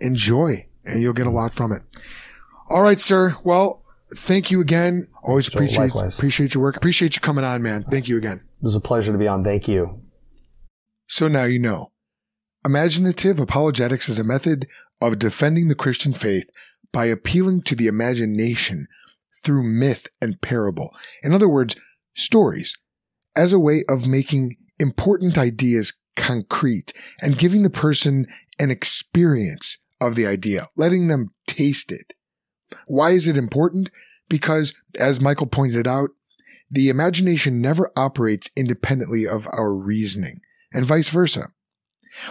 [0.00, 1.82] enjoy, and you'll get a lot from it.
[2.68, 3.36] All right, sir.
[3.44, 3.82] Well,
[4.14, 5.08] thank you again.
[5.22, 6.18] Always So, appreciate likewise.
[6.18, 6.76] appreciate your work.
[6.76, 7.82] Appreciate you coming on, man.
[7.84, 8.38] Thank you again.
[8.38, 9.44] It was a pleasure to be on.
[9.44, 10.00] Thank you.
[11.08, 11.90] So now you know.
[12.66, 14.66] Imaginative apologetics is a method
[15.00, 16.50] of defending the Christian faith
[16.92, 18.88] by appealing to the imagination
[19.44, 20.92] through myth and parable.
[21.22, 21.76] In other words,
[22.16, 22.76] stories,
[23.36, 26.92] as a way of making important ideas concrete
[27.22, 28.26] and giving the person
[28.58, 32.14] an experience of the idea, letting them taste it.
[32.88, 33.90] Why is it important?
[34.28, 36.10] Because, as Michael pointed out,
[36.68, 40.40] the imagination never operates independently of our reasoning
[40.72, 41.50] and vice versa.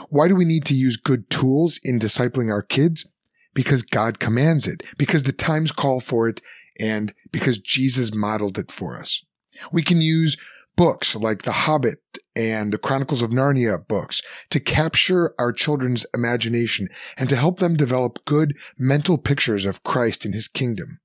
[0.10, 3.08] Why do we need to use good tools in discipling our kids?
[3.54, 6.42] Because God commands it, because the times call for it,
[6.80, 9.24] and because Jesus modeled it for us.
[9.72, 10.36] We can use
[10.76, 12.00] books like The Hobbit
[12.36, 17.78] and the Chronicles of Narnia books to capture our children's imagination and to help them
[17.78, 21.00] develop good mental pictures of Christ and his kingdom.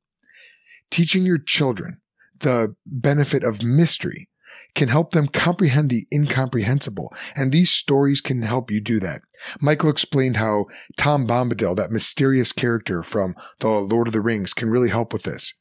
[0.91, 2.01] Teaching your children
[2.41, 4.29] the benefit of mystery
[4.75, 9.23] can help them comprehend the incomprehensible, and these stories can help you do that.
[9.61, 14.71] Michael explained how Tom Bombadil, that mysterious character from The Lord of the Rings, can
[14.71, 15.55] really help with this.